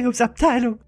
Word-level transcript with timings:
Mysteriumsabteilung. 0.00 0.78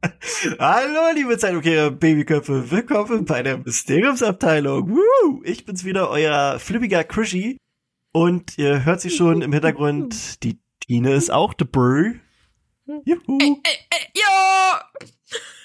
Hallo, 0.60 1.12
liebe 1.14 1.36
Zeitumkehrer 1.38 1.90
Babyköpfe. 1.90 2.70
Willkommen 2.70 3.24
bei 3.24 3.42
der 3.42 3.58
Mysteriumsabteilung. 3.58 4.88
Woo! 4.90 5.42
Ich 5.44 5.64
bin's 5.64 5.84
wieder, 5.84 6.08
euer 6.10 6.60
flippiger 6.60 7.02
Krishy. 7.02 7.58
Und 8.12 8.56
ihr 8.56 8.84
hört 8.84 9.00
sie 9.00 9.10
schon 9.10 9.42
im 9.42 9.52
Hintergrund. 9.52 10.42
Die 10.44 10.60
Tine 10.80 11.14
ist 11.14 11.30
auch 11.30 11.52
dabei. 11.52 12.20
Juhu. 12.86 13.38
Ey, 13.40 13.56
ey, 13.64 13.78
ey, 13.90 14.06
jo! 14.14 15.08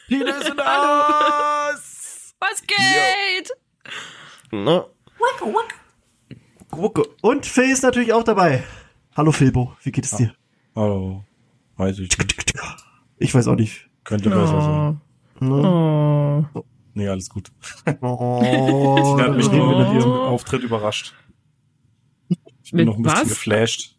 Tine 0.07 0.29
ist 0.31 0.49
in 0.49 0.57
Haus. 0.59 2.35
Was 2.39 2.61
geht? 2.61 3.51
Na. 4.51 4.85
Gucke. 6.69 7.03
Und 7.21 7.45
Phil 7.45 7.69
ist 7.69 7.83
natürlich 7.83 8.13
auch 8.13 8.23
dabei. 8.23 8.63
Hallo 9.15 9.31
Philbo, 9.31 9.75
wie 9.83 9.91
geht 9.91 10.05
es 10.05 10.11
dir? 10.11 10.33
Hallo. 10.75 11.23
Weiß 11.77 11.99
ich 11.99 12.17
nicht. 12.17 12.53
Ich 13.17 13.33
weiß 13.33 13.47
auch 13.47 13.55
nicht. 13.55 13.89
Könnte 14.03 14.29
besser 14.29 14.47
sein. 14.61 15.01
Oh. 15.41 15.45
Ne? 15.45 16.49
Oh. 16.53 16.63
Nee, 16.95 17.07
alles 17.07 17.29
gut. 17.29 17.51
Oh. 18.01 18.41
Sie 19.17 19.23
hat 19.23 19.35
mich 19.35 19.49
nur 19.51 19.77
mit 19.79 19.93
ihrem 20.01 20.11
Auftritt 20.11 20.63
überrascht. 20.63 21.13
Ich 22.63 22.71
bin 22.71 22.77
Mit 22.79 22.85
noch 22.87 22.95
ein 22.97 23.03
bisschen 23.03 23.19
was? 23.21 23.29
geflasht. 23.29 23.95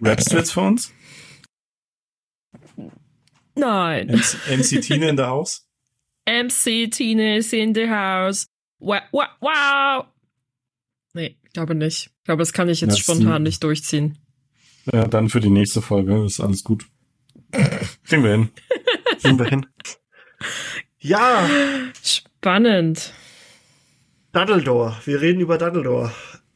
Rappst 0.00 0.32
du 0.32 0.36
jetzt 0.36 0.52
für 0.52 0.60
uns? 0.60 0.92
Nein. 3.60 4.08
MC, 4.08 4.36
MC 4.58 4.80
Tine 4.82 5.08
in 5.10 5.16
der 5.16 5.28
Haus? 5.28 5.66
MC 6.26 6.88
Tina 6.90 7.36
is 7.36 7.52
in 7.52 7.74
the 7.74 7.88
house. 7.88 8.46
Wow, 8.78 9.00
wow, 9.12 9.26
wow. 9.40 10.04
Nee, 11.12 11.36
glaube 11.52 11.74
nicht. 11.74 12.06
Ich 12.18 12.24
glaube, 12.24 12.40
das 12.40 12.52
kann 12.52 12.68
ich 12.68 12.80
jetzt 12.80 12.92
Das- 12.92 12.98
spontan 13.00 13.42
nicht 13.42 13.62
durchziehen. 13.62 14.18
Ja, 14.92 15.06
dann 15.06 15.28
für 15.28 15.40
die 15.40 15.50
nächste 15.50 15.82
Folge. 15.82 16.24
Ist 16.24 16.40
alles 16.40 16.64
gut. 16.64 16.86
Kriegen 18.04 18.22
wir 18.24 18.30
hin. 18.30 18.48
Gehen 19.22 19.38
wir 19.38 19.46
hin. 19.46 19.66
Ja, 21.00 21.48
Spannend. 22.02 23.12
Dumbledore. 24.32 24.96
Wir 25.04 25.20
reden 25.20 25.40
über 25.40 25.58
Dumbledore. 25.58 26.12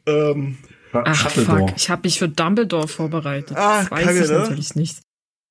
Ähm, 0.06 0.58
Ach 0.92 1.32
Dumbledore. 1.34 1.68
fuck, 1.68 1.76
ich 1.76 1.90
habe 1.90 2.02
mich 2.04 2.18
für 2.18 2.28
Dumbledore 2.28 2.88
vorbereitet. 2.88 3.56
Ah, 3.56 3.80
das 3.82 3.90
weiß 3.90 4.16
ich 4.24 4.30
ne? 4.30 4.38
natürlich 4.38 4.74
nicht. 4.76 4.98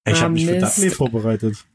Ich 0.06 0.16
Ah, 0.16 0.22
habe 0.22 0.34
mich 0.34 0.46
für. 0.46 0.60
Dudley 0.60 0.90
vorbereitet. 0.90 1.66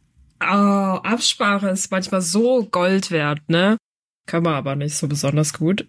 Oh, 0.40 0.44
Absprache 0.46 1.68
ist 1.70 1.90
manchmal 1.90 2.20
so 2.22 2.64
Gold 2.66 3.10
wert, 3.10 3.40
ne? 3.48 3.76
Kann 4.26 4.42
man 4.42 4.54
aber 4.54 4.76
nicht 4.76 4.94
so 4.94 5.08
besonders 5.08 5.52
gut. 5.54 5.88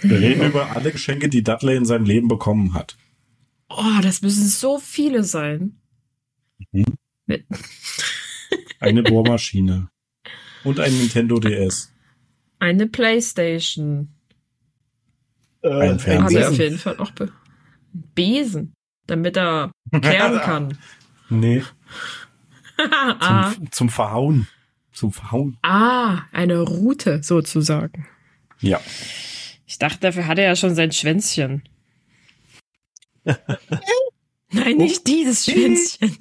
Wir 0.00 0.18
reden 0.18 0.46
über 0.46 0.74
alle 0.74 0.90
Geschenke, 0.92 1.28
die 1.28 1.42
Dudley 1.44 1.76
in 1.76 1.84
seinem 1.84 2.04
Leben 2.06 2.28
bekommen 2.28 2.74
hat. 2.74 2.96
Oh, 3.68 4.00
das 4.02 4.22
müssen 4.22 4.46
so 4.46 4.78
viele 4.78 5.22
sein. 5.22 5.78
Mhm. 6.72 6.96
Eine 8.80 9.02
Bohrmaschine. 9.02 9.88
Und 10.64 10.78
ein 10.80 10.92
Nintendo 10.98 11.38
DS. 11.38 11.90
eine 12.58 12.86
Playstation. 12.86 14.08
äh, 15.62 15.68
Ein 15.70 15.98
Fernseher. 15.98 16.40
er 16.42 16.50
auf 16.50 16.58
jeden 16.58 16.78
Fall 16.78 16.96
noch 16.96 17.12
be 17.12 17.32
Besen, 18.14 18.74
damit 19.10 19.36
er 19.36 19.72
kehren 20.00 20.40
kann. 20.40 20.78
Nee, 21.28 21.62
ah, 23.20 23.52
zum, 23.52 23.72
zum 23.72 23.88
Verhauen. 23.88 24.48
Zum 24.92 25.12
Verhauen. 25.12 25.56
ah, 25.62 26.22
eine 26.32 26.60
Route 26.60 27.22
sozusagen. 27.22 28.06
Ja. 28.58 28.80
Ich 29.66 29.78
dachte, 29.78 30.00
dafür 30.00 30.26
hat 30.26 30.38
er 30.38 30.44
ja 30.44 30.56
schon 30.56 30.74
sein 30.74 30.92
Schwänzchen. 30.92 31.62
Nein, 34.52 34.76
nicht 34.78 35.06
dieses 35.06 35.44
Schwänzchen. 35.44 36.16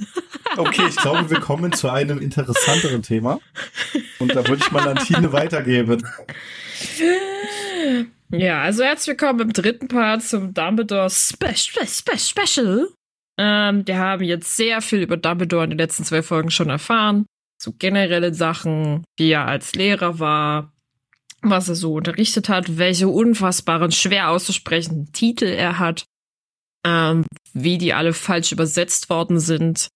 Okay, 0.55 0.83
ich 0.87 0.95
glaube, 0.97 1.29
wir 1.29 1.39
kommen 1.39 1.71
zu 1.71 1.89
einem 1.89 2.19
interessanteren 2.19 3.01
Thema. 3.01 3.39
Und 4.19 4.35
da 4.35 4.47
würde 4.47 4.63
ich 4.63 4.71
mal 4.71 4.87
an 4.87 4.97
Tine 4.97 5.33
weitergeben. 5.33 6.07
Ja, 8.31 8.61
also 8.61 8.83
herzlich 8.83 9.19
willkommen 9.19 9.39
im 9.39 9.53
dritten 9.53 9.87
Part 9.87 10.21
zum 10.21 10.53
Dumbledore 10.53 11.09
Spe 11.09 11.55
Spe 11.55 11.87
Spe 11.87 12.15
Special. 12.15 12.87
Ähm, 13.39 13.87
wir 13.87 13.97
haben 13.97 14.23
jetzt 14.23 14.55
sehr 14.55 14.81
viel 14.81 15.01
über 15.01 15.17
Dumbledore 15.17 15.63
in 15.63 15.71
den 15.71 15.79
letzten 15.79 16.03
zwei 16.03 16.21
Folgen 16.21 16.51
schon 16.51 16.69
erfahren. 16.69 17.25
So 17.59 17.73
generelle 17.73 18.31
Sachen, 18.35 19.03
wie 19.17 19.31
er 19.31 19.47
als 19.47 19.73
Lehrer 19.73 20.19
war, 20.19 20.71
was 21.41 21.69
er 21.69 21.75
so 21.75 21.95
unterrichtet 21.95 22.49
hat, 22.49 22.77
welche 22.77 23.07
unfassbaren, 23.07 23.91
schwer 23.91 24.29
auszusprechenden 24.29 25.11
Titel 25.11 25.45
er 25.45 25.79
hat, 25.79 26.05
ähm, 26.85 27.25
wie 27.53 27.79
die 27.79 27.95
alle 27.95 28.13
falsch 28.13 28.51
übersetzt 28.51 29.09
worden 29.09 29.39
sind. 29.39 29.87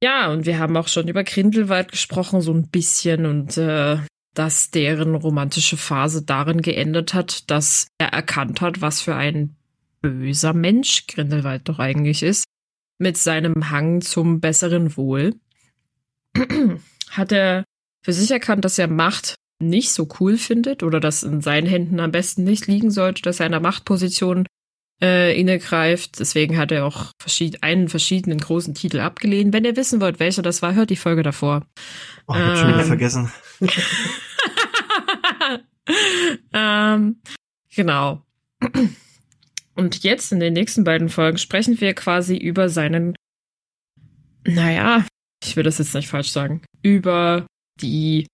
Ja, 0.00 0.30
und 0.30 0.46
wir 0.46 0.60
haben 0.60 0.76
auch 0.76 0.86
schon 0.86 1.08
über 1.08 1.24
Grindelwald 1.24 1.90
gesprochen, 1.90 2.40
so 2.40 2.52
ein 2.52 2.68
bisschen, 2.68 3.26
und 3.26 3.56
äh, 3.56 3.98
dass 4.34 4.70
deren 4.70 5.14
romantische 5.14 5.76
Phase 5.76 6.22
darin 6.22 6.60
geendet 6.60 7.14
hat, 7.14 7.50
dass 7.50 7.88
er 7.98 8.08
erkannt 8.08 8.60
hat, 8.60 8.80
was 8.80 9.00
für 9.00 9.14
ein 9.14 9.56
böser 10.02 10.52
Mensch 10.52 11.06
Grindelwald 11.06 11.68
doch 11.68 11.78
eigentlich 11.78 12.22
ist, 12.22 12.44
mit 12.98 13.16
seinem 13.16 13.70
Hang 13.70 14.00
zum 14.00 14.40
besseren 14.40 14.96
Wohl. 14.96 15.34
hat 17.10 17.32
er 17.32 17.64
für 18.04 18.12
sich 18.12 18.30
erkannt, 18.30 18.64
dass 18.64 18.78
er 18.78 18.88
Macht 18.88 19.36
nicht 19.62 19.92
so 19.92 20.08
cool 20.20 20.36
findet 20.36 20.82
oder 20.82 21.00
dass 21.00 21.22
in 21.22 21.40
seinen 21.40 21.66
Händen 21.66 22.00
am 22.00 22.10
besten 22.10 22.44
nicht 22.44 22.66
liegen 22.66 22.90
sollte, 22.90 23.22
dass 23.22 23.40
er 23.40 23.46
einer 23.46 23.60
Machtposition 23.60 24.46
äh, 25.02 25.38
innegreift. 25.38 26.18
Deswegen 26.20 26.56
hat 26.56 26.72
er 26.72 26.86
auch 26.86 27.12
verschied 27.20 27.62
einen 27.62 27.88
verschiedenen 27.88 28.38
großen 28.38 28.74
Titel 28.74 29.00
abgelehnt. 29.00 29.52
Wenn 29.52 29.64
ihr 29.64 29.76
wissen 29.76 30.00
wollt, 30.00 30.20
welcher 30.20 30.42
das 30.42 30.62
war, 30.62 30.74
hört 30.74 30.90
die 30.90 30.96
Folge 30.96 31.22
davor. 31.22 31.66
oh, 32.26 32.34
ich 32.34 32.40
hab 32.40 32.58
schon 32.58 32.68
wieder 32.68 32.80
Ähm. 32.80 32.86
vergessen. 32.86 33.32
ähm, 36.52 37.16
genau. 37.74 38.22
Und 39.74 40.02
jetzt 40.04 40.32
in 40.32 40.40
den 40.40 40.52
nächsten 40.52 40.84
beiden 40.84 41.08
Folgen 41.08 41.38
sprechen 41.38 41.80
wir 41.80 41.94
quasi 41.94 42.36
über 42.36 42.68
seinen, 42.68 43.14
naja, 44.46 45.04
ich 45.42 45.56
will 45.56 45.64
das 45.64 45.78
jetzt 45.78 45.94
nicht 45.94 46.08
falsch 46.08 46.30
sagen, 46.30 46.62
über 46.82 47.46
die 47.80 48.26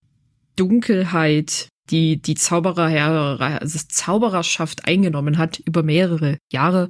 Dunkelheit, 0.56 1.68
die 1.88 2.20
die 2.20 2.34
Zauberer, 2.34 3.40
also 3.60 3.78
Zaubererschaft 3.88 4.84
eingenommen 4.86 5.38
hat 5.38 5.58
über 5.60 5.82
mehrere 5.82 6.38
Jahre 6.52 6.88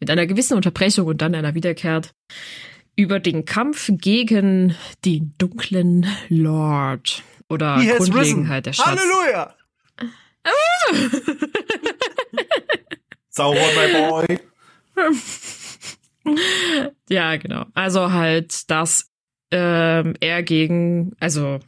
mit 0.00 0.10
einer 0.10 0.26
gewissen 0.26 0.54
Unterbrechung 0.54 1.06
und 1.06 1.22
dann 1.22 1.34
einer 1.34 1.54
Wiederkehrt 1.54 2.12
über 2.96 3.20
den 3.20 3.44
Kampf 3.44 3.90
gegen 3.92 4.74
den 5.04 5.34
dunklen 5.38 6.06
Lord 6.28 7.22
oder 7.48 7.78
He. 7.78 7.88
Grundlegenheit 7.96 8.66
der 8.66 8.72
Schatz. 8.72 8.86
Halleluja! 8.86 9.54
Sauber, 13.28 13.60
my 13.60 13.92
boy. 13.92 14.38
ja, 17.08 17.36
genau. 17.36 17.66
Also 17.74 18.12
halt, 18.12 18.70
dass 18.70 19.10
ähm, 19.50 20.14
er 20.20 20.42
gegen, 20.42 21.14
also 21.20 21.58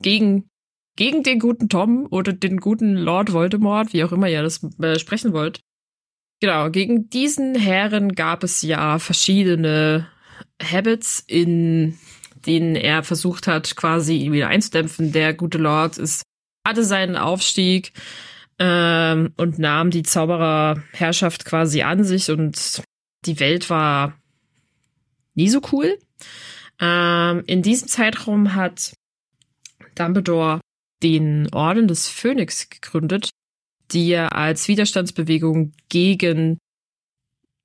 gegen 0.00 0.48
gegen 0.96 1.22
den 1.22 1.38
guten 1.38 1.68
Tom 1.68 2.06
oder 2.10 2.32
den 2.32 2.58
guten 2.58 2.94
Lord 2.94 3.32
Voldemort, 3.32 3.92
wie 3.92 4.04
auch 4.04 4.12
immer 4.12 4.28
ihr 4.28 4.42
das 4.42 4.62
äh, 4.80 4.98
sprechen 4.98 5.32
wollt. 5.32 5.60
Genau, 6.40 6.70
gegen 6.70 7.10
diesen 7.10 7.54
Herren 7.54 8.14
gab 8.14 8.42
es 8.42 8.62
ja 8.62 8.98
verschiedene 8.98 10.08
Habits, 10.62 11.22
in 11.26 11.98
denen 12.46 12.76
er 12.76 13.02
versucht 13.02 13.46
hat, 13.46 13.76
quasi 13.76 14.16
ihn 14.16 14.32
wieder 14.32 14.48
einzudämpfen. 14.48 15.12
Der 15.12 15.34
gute 15.34 15.58
Lord 15.58 15.98
ist, 15.98 16.22
hatte 16.66 16.84
seinen 16.84 17.16
Aufstieg 17.16 17.92
ähm, 18.58 19.32
und 19.36 19.58
nahm 19.58 19.90
die 19.90 20.02
Zaubererherrschaft 20.02 21.44
quasi 21.44 21.82
an 21.82 22.04
sich 22.04 22.30
und 22.30 22.82
die 23.26 23.38
Welt 23.38 23.68
war 23.68 24.14
nie 25.34 25.48
so 25.48 25.60
cool. 25.72 25.98
Ähm, 26.78 27.42
in 27.46 27.60
diesem 27.62 27.88
Zeitraum 27.88 28.54
hat 28.54 28.94
Dumbledore 29.94 30.60
den 31.02 31.52
Orden 31.52 31.88
des 31.88 32.08
Phönix 32.08 32.68
gegründet, 32.68 33.30
die 33.92 34.10
er 34.10 34.34
als 34.34 34.68
Widerstandsbewegung 34.68 35.72
gegen 35.88 36.58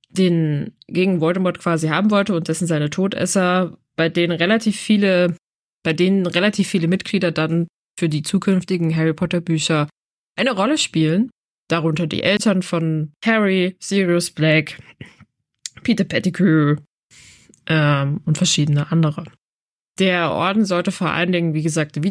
den 0.09 0.73
gegen 0.87 1.19
Voldemort 1.19 1.59
quasi 1.59 1.87
haben 1.87 2.11
wollte 2.11 2.35
und 2.35 2.47
dessen 2.47 2.67
seine 2.67 2.89
Todesser, 2.89 3.77
bei 3.95 4.09
denen 4.09 4.31
relativ 4.31 4.79
viele, 4.79 5.35
bei 5.83 5.93
denen 5.93 6.25
relativ 6.25 6.67
viele 6.67 6.87
Mitglieder 6.87 7.31
dann 7.31 7.67
für 7.99 8.09
die 8.09 8.23
zukünftigen 8.23 8.95
Harry 8.95 9.13
Potter 9.13 9.41
Bücher 9.41 9.89
eine 10.35 10.51
Rolle 10.51 10.77
spielen. 10.77 11.29
Darunter 11.67 12.05
die 12.05 12.21
Eltern 12.21 12.61
von 12.61 13.11
Harry, 13.23 13.75
Sirius 13.79 14.29
Black, 14.29 14.79
Peter 15.83 16.03
Pettigrew 16.03 16.75
ähm, 17.65 18.21
und 18.25 18.37
verschiedene 18.37 18.91
andere. 18.91 19.25
Der 19.97 20.31
Orden 20.31 20.65
sollte 20.65 20.91
vor 20.91 21.09
allen 21.09 21.31
Dingen, 21.31 21.53
wie 21.53 21.63
gesagt, 21.63 22.03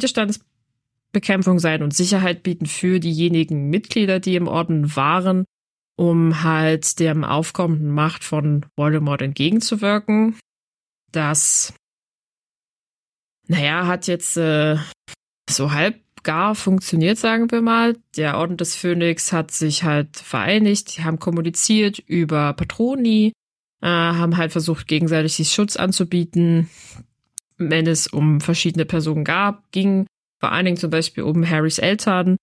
Widerstandsbekämpfung 1.14 1.58
sein 1.58 1.82
und 1.82 1.94
Sicherheit 1.94 2.42
bieten 2.42 2.66
für 2.66 3.00
diejenigen 3.00 3.70
Mitglieder, 3.70 4.20
die 4.20 4.36
im 4.36 4.48
Orden 4.48 4.96
waren, 4.96 5.44
um 5.96 6.42
halt 6.42 6.98
dem 6.98 7.24
aufkommenden 7.24 7.90
Macht 7.90 8.24
von 8.24 8.66
Voldemort 8.76 9.22
entgegenzuwirken. 9.22 10.36
Das, 11.12 11.72
naja, 13.46 13.86
hat 13.86 14.08
jetzt 14.08 14.36
äh, 14.36 14.76
so 15.48 15.72
halb 15.72 16.00
gar 16.24 16.54
funktioniert, 16.54 17.18
sagen 17.18 17.50
wir 17.50 17.60
mal. 17.60 17.96
Der 18.16 18.38
Orden 18.38 18.56
des 18.56 18.74
Phönix 18.74 19.32
hat 19.32 19.50
sich 19.50 19.84
halt 19.84 20.16
vereinigt, 20.16 20.96
die 20.96 21.04
haben 21.04 21.18
kommuniziert 21.18 21.98
über 21.98 22.54
Patroni, 22.54 23.32
äh, 23.82 23.86
haben 23.86 24.36
halt 24.36 24.52
versucht, 24.52 24.88
gegenseitig 24.88 25.34
sich 25.34 25.52
Schutz 25.52 25.76
anzubieten, 25.76 26.70
wenn 27.56 27.86
es 27.86 28.08
um 28.08 28.40
verschiedene 28.40 28.84
Personen 28.84 29.22
gab, 29.22 29.70
ging 29.70 30.06
vor 30.44 30.52
allen 30.52 30.66
Dingen 30.66 30.76
zum 30.76 30.90
Beispiel 30.90 31.24
um 31.24 31.48
Harrys 31.48 31.78
Eltern. 31.78 32.36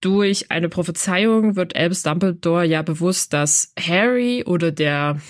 Durch 0.00 0.50
eine 0.50 0.70
Prophezeiung 0.70 1.56
wird 1.56 1.76
Albus 1.76 2.02
Dumbledore 2.02 2.64
ja 2.64 2.80
bewusst, 2.80 3.34
dass 3.34 3.74
Harry 3.78 4.44
oder 4.46 4.72
der 4.72 5.20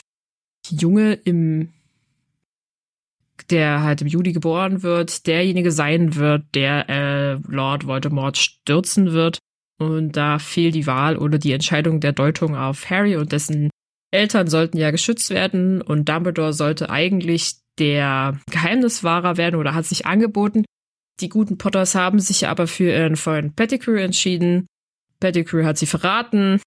Junge 0.70 1.14
im 1.14 1.72
der 3.50 3.82
halt 3.82 4.00
im 4.00 4.06
Juli 4.06 4.32
geboren 4.32 4.84
wird, 4.84 5.26
derjenige 5.26 5.72
sein 5.72 6.14
wird, 6.14 6.44
der 6.54 6.88
äh, 6.88 7.32
Lord 7.48 7.88
Voldemort 7.88 8.38
stürzen 8.38 9.12
wird. 9.12 9.38
Und 9.80 10.12
da 10.12 10.38
fiel 10.38 10.70
die 10.70 10.86
Wahl 10.86 11.18
oder 11.18 11.38
die 11.38 11.50
Entscheidung 11.50 11.98
der 11.98 12.12
Deutung 12.12 12.54
auf 12.54 12.88
Harry 12.90 13.16
und 13.16 13.32
dessen 13.32 13.70
Eltern 14.12 14.46
sollten 14.46 14.78
ja 14.78 14.92
geschützt 14.92 15.30
werden 15.30 15.82
und 15.82 16.08
Dumbledore 16.08 16.52
sollte 16.52 16.90
eigentlich 16.90 17.56
der 17.80 18.38
Geheimniswahrer 18.52 19.36
werden 19.36 19.56
oder 19.56 19.74
hat 19.74 19.84
sich 19.84 20.06
angeboten. 20.06 20.64
Die 21.20 21.28
guten 21.28 21.58
Potters 21.58 21.94
haben 21.94 22.18
sich 22.18 22.48
aber 22.48 22.66
für 22.66 22.90
ihren 22.90 23.16
Freund 23.16 23.54
Pettigrew 23.56 23.96
entschieden. 23.96 24.66
Pettigrew 25.20 25.64
hat 25.64 25.78
sie 25.78 25.86
verraten. 25.86 26.60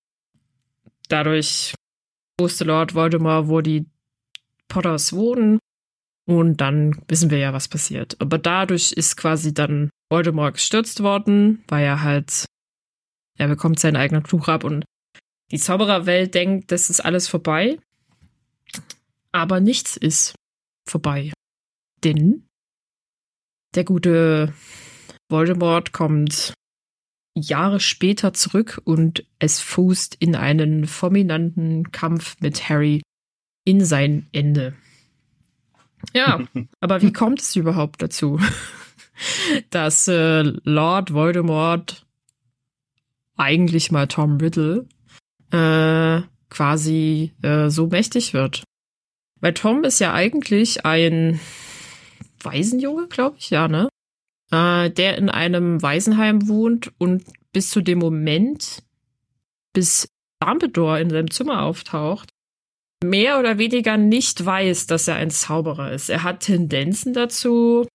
Dadurch 1.09 1.73
wusste 2.39 2.63
Lord 2.63 2.95
Voldemort, 2.95 3.47
wo 3.47 3.61
die 3.61 3.85
Potters 4.67 5.13
wohnen. 5.13 5.59
Und 6.25 6.57
dann 6.57 7.01
wissen 7.07 7.29
wir 7.29 7.37
ja, 7.37 7.53
was 7.53 7.67
passiert. 7.67 8.19
Aber 8.19 8.37
dadurch 8.37 8.91
ist 8.91 9.15
quasi 9.15 9.53
dann 9.53 9.89
Voldemort 10.09 10.55
gestürzt 10.55 11.01
worden, 11.01 11.63
weil 11.67 11.85
er 11.85 12.03
halt, 12.03 12.45
er 13.37 13.47
bekommt 13.47 13.79
seinen 13.79 13.95
eigenen 13.95 14.25
Fluch 14.25 14.47
ab 14.47 14.63
und 14.63 14.83
die 15.51 15.59
Zaubererwelt 15.59 16.33
denkt, 16.33 16.71
das 16.71 16.89
ist 16.89 16.99
alles 16.99 17.27
vorbei. 17.27 17.79
Aber 19.31 19.59
nichts 19.59 19.95
ist 19.95 20.35
vorbei. 20.85 21.31
Denn 22.03 22.46
der 23.77 23.85
gute 23.85 24.53
Voldemort 25.29 25.93
kommt 25.93 26.53
Jahre 27.35 27.79
später 27.79 28.33
zurück 28.33 28.81
und 28.83 29.23
es 29.37 29.59
fußt 29.59 30.15
in 30.15 30.35
einen 30.35 30.87
fulminanten 30.87 31.91
Kampf 31.91 32.35
mit 32.41 32.67
Harry 32.67 33.03
in 33.63 33.85
sein 33.85 34.25
Ende. 34.31 34.73
Ja, 36.13 36.41
aber 36.79 37.03
wie 37.03 37.13
kommt 37.13 37.39
es 37.39 37.55
überhaupt 37.55 38.01
dazu, 38.01 38.39
dass 39.69 40.07
äh, 40.07 40.41
Lord 40.41 41.13
Voldemort 41.13 42.07
eigentlich 43.35 43.91
mal 43.91 44.07
Tom 44.07 44.37
Riddle 44.37 44.87
äh, 45.51 46.25
quasi 46.49 47.33
äh, 47.43 47.69
so 47.69 47.85
mächtig 47.85 48.33
wird? 48.33 48.63
Weil 49.39 49.53
Tom 49.53 49.83
ist 49.83 49.99
ja 49.99 50.13
eigentlich 50.13 50.83
ein 50.83 51.39
Waisenjunge, 52.41 53.07
glaube 53.07 53.37
ich, 53.39 53.49
ja, 53.49 53.67
ne? 53.67 53.89
Äh, 54.51 54.89
der 54.89 55.17
in 55.17 55.29
einem 55.29 55.81
Waisenheim 55.81 56.47
wohnt 56.47 56.91
und 56.97 57.23
bis 57.51 57.69
zu 57.69 57.81
dem 57.81 57.99
Moment, 57.99 58.83
bis 59.73 60.07
Dumbledore 60.39 61.01
in 61.01 61.09
seinem 61.09 61.31
Zimmer 61.31 61.63
auftaucht, 61.63 62.29
mehr 63.03 63.39
oder 63.39 63.57
weniger 63.57 63.97
nicht 63.97 64.45
weiß, 64.45 64.87
dass 64.87 65.07
er 65.07 65.15
ein 65.15 65.29
Zauberer 65.29 65.91
ist. 65.91 66.09
Er 66.09 66.23
hat 66.23 66.41
Tendenzen 66.41 67.13
dazu, 67.13 67.87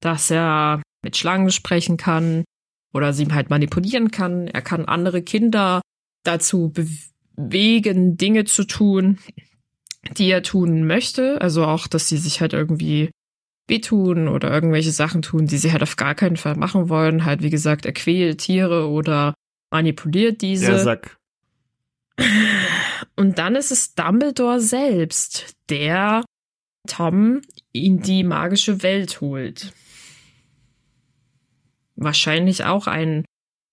dass 0.00 0.30
er 0.30 0.82
mit 1.02 1.16
Schlangen 1.16 1.50
sprechen 1.50 1.96
kann 1.96 2.44
oder 2.92 3.12
sie 3.12 3.26
halt 3.26 3.50
manipulieren 3.50 4.10
kann. 4.10 4.48
Er 4.48 4.62
kann 4.62 4.86
andere 4.86 5.22
Kinder 5.22 5.80
dazu 6.24 6.72
bewegen, 6.72 8.16
Dinge 8.16 8.44
zu 8.44 8.64
tun, 8.64 9.18
die 10.16 10.30
er 10.30 10.42
tun 10.42 10.86
möchte. 10.86 11.40
Also 11.40 11.64
auch, 11.64 11.86
dass 11.86 12.08
sie 12.08 12.18
sich 12.18 12.40
halt 12.40 12.52
irgendwie 12.52 13.10
wehtun 13.68 14.28
oder 14.28 14.50
irgendwelche 14.50 14.92
Sachen 14.92 15.22
tun, 15.22 15.46
die 15.46 15.58
sie 15.58 15.72
halt 15.72 15.82
auf 15.82 15.96
gar 15.96 16.14
keinen 16.14 16.36
Fall 16.36 16.56
machen 16.56 16.88
wollen. 16.88 17.24
Halt, 17.24 17.42
wie 17.42 17.50
gesagt, 17.50 17.86
er 17.86 17.92
quält 17.92 18.38
Tiere 18.38 18.88
oder 18.88 19.34
manipuliert 19.70 20.42
diese. 20.42 20.66
Der 20.66 20.78
Sack. 20.78 21.16
Und 23.16 23.38
dann 23.38 23.56
ist 23.56 23.72
es 23.72 23.94
Dumbledore 23.94 24.60
selbst, 24.60 25.54
der 25.68 26.24
Tom 26.86 27.42
in 27.72 28.00
die 28.00 28.24
magische 28.24 28.82
Welt 28.82 29.20
holt. 29.20 29.72
Wahrscheinlich 31.96 32.64
auch 32.64 32.86
ein, 32.86 33.24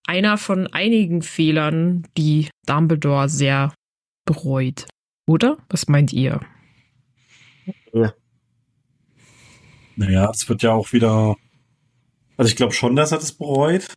einer 0.07 0.37
von 0.37 0.67
einigen 0.67 1.21
Fehlern, 1.21 2.07
die 2.17 2.49
Dumbledore 2.65 3.29
sehr 3.29 3.73
bereut. 4.25 4.85
Oder? 5.27 5.57
Was 5.69 5.87
meint 5.87 6.11
ihr? 6.11 6.41
Ja. 7.93 8.13
Naja, 9.95 10.29
es 10.31 10.47
wird 10.49 10.63
ja 10.63 10.73
auch 10.73 10.93
wieder. 10.93 11.35
Also 12.37 12.49
ich 12.49 12.55
glaube 12.55 12.73
schon, 12.73 12.95
dass 12.95 13.11
er 13.11 13.19
das 13.19 13.31
bereut. 13.31 13.87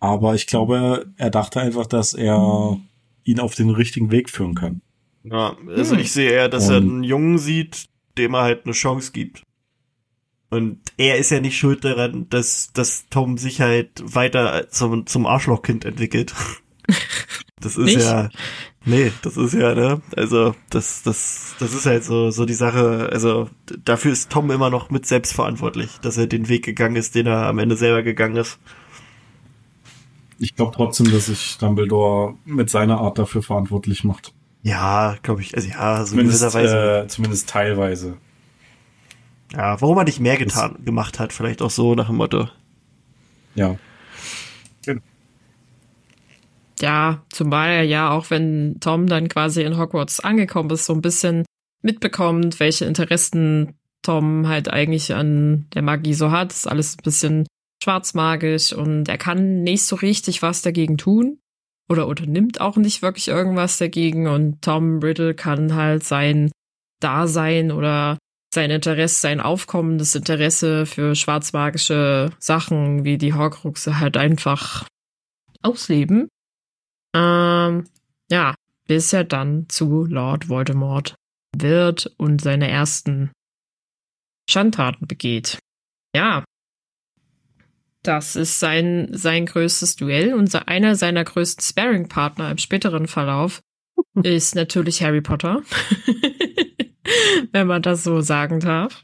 Aber 0.00 0.34
ich 0.34 0.46
glaube, 0.46 1.06
er 1.16 1.30
dachte 1.30 1.60
einfach, 1.60 1.86
dass 1.86 2.12
er 2.12 2.78
ihn 3.24 3.40
auf 3.40 3.54
den 3.54 3.70
richtigen 3.70 4.10
Weg 4.10 4.28
führen 4.28 4.54
kann. 4.54 4.82
Ja, 5.22 5.56
also 5.68 5.94
hm. 5.94 6.00
ich 6.00 6.12
sehe 6.12 6.30
eher, 6.30 6.48
dass 6.48 6.68
Und 6.68 6.74
er 6.74 6.76
einen 6.76 7.04
Jungen 7.04 7.38
sieht, 7.38 7.86
dem 8.18 8.34
er 8.34 8.42
halt 8.42 8.64
eine 8.64 8.74
Chance 8.74 9.12
gibt. 9.12 9.42
Und 10.50 10.80
er 10.98 11.16
ist 11.16 11.30
ja 11.30 11.40
nicht 11.40 11.58
schuld 11.58 11.84
daran, 11.84 12.28
dass, 12.28 12.70
dass 12.72 13.08
Tom 13.08 13.38
sich 13.38 13.60
halt 13.60 13.90
weiter 14.04 14.68
zum, 14.68 15.06
zum 15.06 15.26
Arschlochkind 15.26 15.84
entwickelt. 15.84 16.34
Das 17.60 17.78
ist 17.78 17.84
nicht? 17.86 18.00
ja, 18.00 18.28
nee, 18.84 19.12
das 19.22 19.36
ist 19.36 19.54
ja, 19.54 19.74
ne, 19.74 20.00
also, 20.16 20.54
das, 20.70 21.02
das, 21.02 21.54
das 21.58 21.74
ist 21.74 21.86
halt 21.86 22.04
so, 22.04 22.30
so 22.30 22.44
die 22.44 22.54
Sache, 22.54 23.08
also, 23.12 23.48
dafür 23.84 24.12
ist 24.12 24.30
Tom 24.30 24.50
immer 24.50 24.70
noch 24.70 24.90
mit 24.90 25.06
selbst 25.06 25.34
verantwortlich, 25.34 25.98
dass 26.02 26.16
er 26.16 26.26
den 26.26 26.48
Weg 26.48 26.64
gegangen 26.64 26.96
ist, 26.96 27.14
den 27.14 27.26
er 27.26 27.46
am 27.46 27.58
Ende 27.58 27.76
selber 27.76 28.02
gegangen 28.02 28.36
ist. 28.36 28.58
Ich 30.38 30.56
glaube 30.56 30.72
trotzdem, 30.74 31.10
dass 31.10 31.26
sich 31.26 31.58
Dumbledore 31.58 32.34
mit 32.44 32.68
seiner 32.68 32.98
Art 32.98 33.18
dafür 33.18 33.42
verantwortlich 33.42 34.04
macht. 34.04 34.32
Ja, 34.62 35.16
glaube 35.22 35.42
ich, 35.42 35.54
also 35.54 35.68
ja, 35.68 36.04
so 36.04 36.12
zumindest, 36.12 36.54
äh, 36.54 37.06
zumindest 37.06 37.48
teilweise. 37.48 38.16
Ja, 39.52 39.80
warum 39.80 39.98
er 39.98 40.04
nicht 40.04 40.20
mehr 40.20 40.36
getan, 40.36 40.74
das 40.76 40.84
gemacht 40.84 41.20
hat, 41.20 41.32
vielleicht 41.32 41.62
auch 41.62 41.70
so 41.70 41.94
nach 41.94 42.06
dem 42.06 42.16
Motto. 42.16 42.48
Ja. 43.54 43.76
Ja, 46.80 47.24
zumal 47.30 47.70
er 47.70 47.82
ja 47.82 48.10
auch, 48.10 48.30
wenn 48.30 48.78
Tom 48.80 49.06
dann 49.06 49.28
quasi 49.28 49.62
in 49.62 49.78
Hogwarts 49.78 50.20
angekommen 50.20 50.70
ist, 50.70 50.86
so 50.86 50.92
ein 50.92 51.02
bisschen 51.02 51.44
mitbekommt, 51.82 52.58
welche 52.58 52.84
Interessen 52.84 53.78
Tom 54.02 54.48
halt 54.48 54.68
eigentlich 54.68 55.14
an 55.14 55.66
der 55.74 55.82
Magie 55.82 56.14
so 56.14 56.30
hat. 56.30 56.50
Das 56.50 56.58
ist 56.58 56.66
alles 56.66 56.96
ein 56.96 57.02
bisschen 57.02 57.46
schwarzmagisch 57.82 58.72
und 58.72 59.08
er 59.08 59.18
kann 59.18 59.62
nicht 59.62 59.84
so 59.84 59.96
richtig 59.96 60.42
was 60.42 60.62
dagegen 60.62 60.96
tun 60.98 61.38
oder 61.88 62.06
unternimmt 62.06 62.60
auch 62.60 62.76
nicht 62.76 63.02
wirklich 63.02 63.28
irgendwas 63.28 63.78
dagegen 63.78 64.26
und 64.26 64.62
Tom 64.62 65.00
Riddle 65.00 65.34
kann 65.34 65.74
halt 65.74 66.04
sein 66.04 66.50
Dasein 67.00 67.70
oder 67.70 68.18
sein 68.54 68.70
Interesse, 68.70 69.20
sein 69.20 69.40
aufkommendes 69.40 70.14
Interesse 70.14 70.86
für 70.86 71.14
schwarzmagische 71.14 72.30
Sachen 72.38 73.04
wie 73.04 73.18
die 73.18 73.34
Horcruxe 73.34 73.98
halt 73.98 74.16
einfach 74.16 74.86
ausleben. 75.60 76.28
Ähm, 77.14 77.84
ja, 78.30 78.54
bis 78.86 79.12
er 79.12 79.24
dann 79.24 79.68
zu 79.68 80.04
Lord 80.04 80.48
Voldemort 80.48 81.14
wird 81.56 82.12
und 82.18 82.40
seine 82.40 82.68
ersten 82.68 83.30
Schandtaten 84.48 85.06
begeht. 85.06 85.58
Ja, 86.14 86.44
das 88.04 88.36
ist 88.36 88.60
sein, 88.60 89.08
sein 89.12 89.46
größtes 89.46 89.96
Duell 89.96 90.34
und 90.34 90.54
einer 90.68 90.94
seiner 90.94 91.24
größten 91.24 91.64
Sparring-Partner 91.64 92.50
im 92.50 92.58
späteren 92.58 93.08
Verlauf 93.08 93.62
ist 94.22 94.54
natürlich 94.54 95.02
Harry 95.02 95.22
Potter. 95.22 95.62
Wenn 97.52 97.66
man 97.66 97.80
das 97.82 98.04
so 98.04 98.20
sagen 98.20 98.60
darf. 98.60 99.02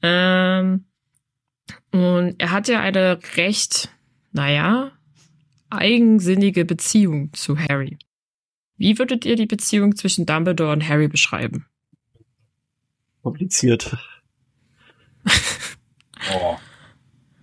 Ähm, 0.00 0.86
und 1.90 2.40
er 2.40 2.50
hat 2.50 2.68
ja 2.68 2.80
eine 2.80 3.18
recht, 3.36 3.90
naja, 4.32 4.92
eigensinnige 5.72 6.64
Beziehung 6.64 7.32
zu 7.32 7.58
Harry. 7.58 7.98
Wie 8.76 8.98
würdet 8.98 9.24
ihr 9.24 9.36
die 9.36 9.46
Beziehung 9.46 9.96
zwischen 9.96 10.26
Dumbledore 10.26 10.72
und 10.72 10.88
Harry 10.88 11.08
beschreiben? 11.08 11.66
kompliziert. 13.22 13.96
Oh. 16.32 16.54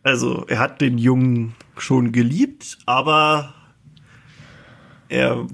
Also, 0.03 0.45
er 0.47 0.59
hat 0.59 0.79
den 0.79 0.97
Jungen 0.97 1.53
schon 1.77 2.13
geliebt, 2.13 2.77
aber 2.85 3.53
er, 5.09 5.45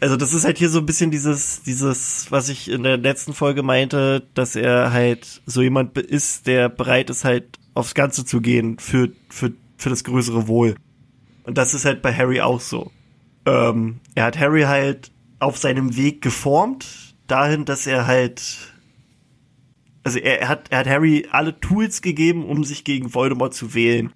also 0.00 0.16
das 0.16 0.32
ist 0.32 0.44
halt 0.44 0.58
hier 0.58 0.68
so 0.68 0.80
ein 0.80 0.86
bisschen 0.86 1.12
dieses, 1.12 1.62
dieses, 1.62 2.32
was 2.32 2.48
ich 2.48 2.68
in 2.68 2.82
der 2.82 2.96
letzten 2.96 3.34
Folge 3.34 3.62
meinte, 3.62 4.26
dass 4.34 4.56
er 4.56 4.92
halt 4.92 5.42
so 5.46 5.62
jemand 5.62 5.96
ist, 5.96 6.48
der 6.48 6.70
bereit 6.70 7.08
ist 7.08 7.24
halt 7.24 7.60
aufs 7.74 7.94
Ganze 7.94 8.24
zu 8.24 8.40
gehen 8.40 8.80
für, 8.80 9.12
für, 9.28 9.52
für 9.76 9.88
das 9.88 10.02
größere 10.02 10.48
Wohl. 10.48 10.74
Und 11.44 11.58
das 11.58 11.74
ist 11.74 11.84
halt 11.84 12.02
bei 12.02 12.14
Harry 12.14 12.40
auch 12.40 12.60
so. 12.60 12.90
Ähm, 13.46 14.00
er 14.14 14.24
hat 14.24 14.38
Harry 14.38 14.62
halt 14.62 15.10
auf 15.38 15.58
seinem 15.58 15.96
Weg 15.96 16.22
geformt, 16.22 17.16
dahin, 17.26 17.64
dass 17.64 17.86
er 17.86 18.06
halt, 18.06 18.72
also 20.04 20.18
er, 20.18 20.42
er 20.42 20.48
hat, 20.48 20.70
er 20.70 20.78
hat 20.78 20.86
Harry 20.86 21.26
alle 21.30 21.58
Tools 21.58 22.02
gegeben, 22.02 22.44
um 22.44 22.64
sich 22.64 22.84
gegen 22.84 23.14
Voldemort 23.14 23.54
zu 23.54 23.74
wählen. 23.74 24.12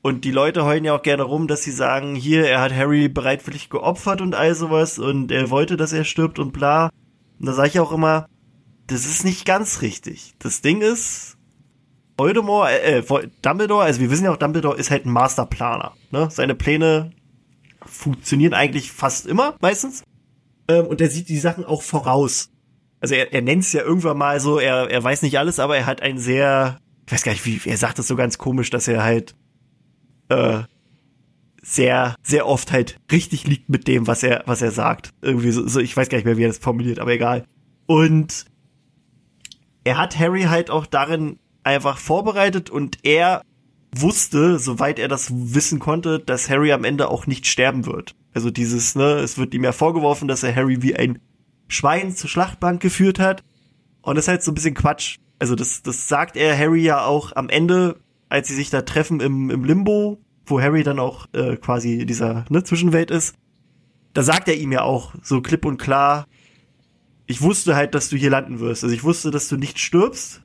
Und 0.00 0.24
die 0.24 0.30
Leute 0.30 0.64
heulen 0.64 0.84
ja 0.84 0.94
auch 0.94 1.02
gerne 1.02 1.22
rum, 1.22 1.48
dass 1.48 1.62
sie 1.62 1.70
sagen, 1.70 2.14
hier, 2.14 2.46
er 2.46 2.60
hat 2.60 2.74
Harry 2.74 3.08
bereitwillig 3.08 3.70
geopfert 3.70 4.20
und 4.20 4.34
all 4.34 4.54
sowas 4.54 4.98
und 4.98 5.32
er 5.32 5.50
wollte, 5.50 5.76
dass 5.76 5.92
er 5.92 6.04
stirbt 6.04 6.38
und 6.38 6.52
bla. 6.52 6.90
Und 7.38 7.46
da 7.46 7.54
sage 7.54 7.68
ich 7.68 7.80
auch 7.80 7.92
immer, 7.92 8.26
das 8.86 9.06
ist 9.06 9.24
nicht 9.24 9.46
ganz 9.46 9.80
richtig. 9.80 10.34
Das 10.38 10.60
Ding 10.60 10.82
ist, 10.82 11.33
Voldemort, 12.16 12.70
äh, 12.70 12.98
äh, 12.98 13.28
Dumbledore, 13.42 13.84
also 13.84 14.00
wir 14.00 14.10
wissen 14.10 14.24
ja 14.24 14.32
auch, 14.32 14.36
Dumbledore 14.36 14.76
ist 14.76 14.90
halt 14.90 15.06
ein 15.06 15.10
Masterplaner. 15.10 15.94
Ne? 16.10 16.28
Seine 16.30 16.54
Pläne 16.54 17.10
funktionieren 17.84 18.54
eigentlich 18.54 18.92
fast 18.92 19.26
immer, 19.26 19.56
meistens. 19.60 20.02
Ähm, 20.68 20.86
und 20.86 21.00
er 21.00 21.10
sieht 21.10 21.28
die 21.28 21.38
Sachen 21.38 21.64
auch 21.64 21.82
voraus. 21.82 22.50
Also 23.00 23.14
er, 23.14 23.32
er 23.32 23.42
nennt 23.42 23.64
es 23.64 23.72
ja 23.72 23.82
irgendwann 23.82 24.16
mal 24.16 24.40
so, 24.40 24.58
er, 24.58 24.90
er 24.90 25.02
weiß 25.02 25.22
nicht 25.22 25.38
alles, 25.38 25.58
aber 25.58 25.76
er 25.76 25.86
hat 25.86 26.02
ein 26.02 26.18
sehr, 26.18 26.78
ich 27.06 27.12
weiß 27.12 27.22
gar 27.22 27.32
nicht, 27.32 27.44
wie, 27.44 27.60
er 27.68 27.76
sagt 27.76 27.98
es 27.98 28.06
so 28.06 28.16
ganz 28.16 28.38
komisch, 28.38 28.70
dass 28.70 28.88
er 28.88 29.02
halt 29.02 29.34
äh, 30.28 30.62
sehr, 31.62 32.14
sehr 32.22 32.46
oft 32.46 32.72
halt 32.72 32.98
richtig 33.10 33.46
liegt 33.46 33.68
mit 33.68 33.88
dem, 33.88 34.06
was 34.06 34.22
er, 34.22 34.42
was 34.46 34.62
er 34.62 34.70
sagt. 34.70 35.10
Irgendwie 35.20 35.50
so, 35.50 35.66
so, 35.66 35.80
ich 35.80 35.96
weiß 35.96 36.08
gar 36.08 36.18
nicht 36.18 36.24
mehr, 36.24 36.36
wie 36.36 36.44
er 36.44 36.48
das 36.48 36.58
formuliert, 36.58 36.98
aber 36.98 37.12
egal. 37.12 37.44
Und 37.86 38.46
er 39.82 39.98
hat 39.98 40.18
Harry 40.18 40.42
halt 40.42 40.70
auch 40.70 40.86
darin 40.86 41.38
einfach 41.64 41.98
vorbereitet 41.98 42.70
und 42.70 42.98
er 43.02 43.42
wusste, 43.94 44.58
soweit 44.58 44.98
er 44.98 45.08
das 45.08 45.30
wissen 45.32 45.78
konnte, 45.78 46.18
dass 46.18 46.50
Harry 46.50 46.72
am 46.72 46.84
Ende 46.84 47.08
auch 47.08 47.26
nicht 47.26 47.46
sterben 47.46 47.86
wird. 47.86 48.14
Also 48.32 48.50
dieses, 48.50 48.94
ne, 48.94 49.14
es 49.14 49.38
wird 49.38 49.54
ihm 49.54 49.64
ja 49.64 49.72
vorgeworfen, 49.72 50.28
dass 50.28 50.42
er 50.42 50.54
Harry 50.54 50.82
wie 50.82 50.96
ein 50.96 51.20
Schwein 51.68 52.14
zur 52.14 52.28
Schlachtbank 52.28 52.80
geführt 52.82 53.18
hat. 53.18 53.44
Und 54.02 54.16
das 54.16 54.24
ist 54.24 54.28
halt 54.28 54.42
so 54.42 54.50
ein 54.50 54.54
bisschen 54.54 54.74
Quatsch. 54.74 55.18
Also 55.38 55.54
das, 55.54 55.82
das 55.82 56.08
sagt 56.08 56.36
er 56.36 56.56
Harry 56.58 56.82
ja 56.82 57.04
auch 57.04 57.32
am 57.36 57.48
Ende, 57.48 58.00
als 58.28 58.48
sie 58.48 58.54
sich 58.54 58.70
da 58.70 58.82
treffen 58.82 59.20
im, 59.20 59.50
im 59.50 59.64
Limbo, 59.64 60.18
wo 60.46 60.60
Harry 60.60 60.82
dann 60.82 60.98
auch 60.98 61.26
äh, 61.32 61.56
quasi 61.56 62.00
in 62.00 62.06
dieser 62.06 62.44
ne, 62.50 62.64
Zwischenwelt 62.64 63.10
ist. 63.10 63.36
Da 64.12 64.22
sagt 64.22 64.48
er 64.48 64.56
ihm 64.56 64.72
ja 64.72 64.82
auch 64.82 65.14
so 65.22 65.40
klipp 65.40 65.64
und 65.64 65.78
klar, 65.78 66.26
ich 67.26 67.40
wusste 67.40 67.74
halt, 67.74 67.94
dass 67.94 68.10
du 68.10 68.16
hier 68.16 68.30
landen 68.30 68.60
wirst. 68.60 68.84
Also 68.84 68.94
ich 68.94 69.04
wusste, 69.04 69.30
dass 69.30 69.48
du 69.48 69.56
nicht 69.56 69.78
stirbst, 69.78 70.42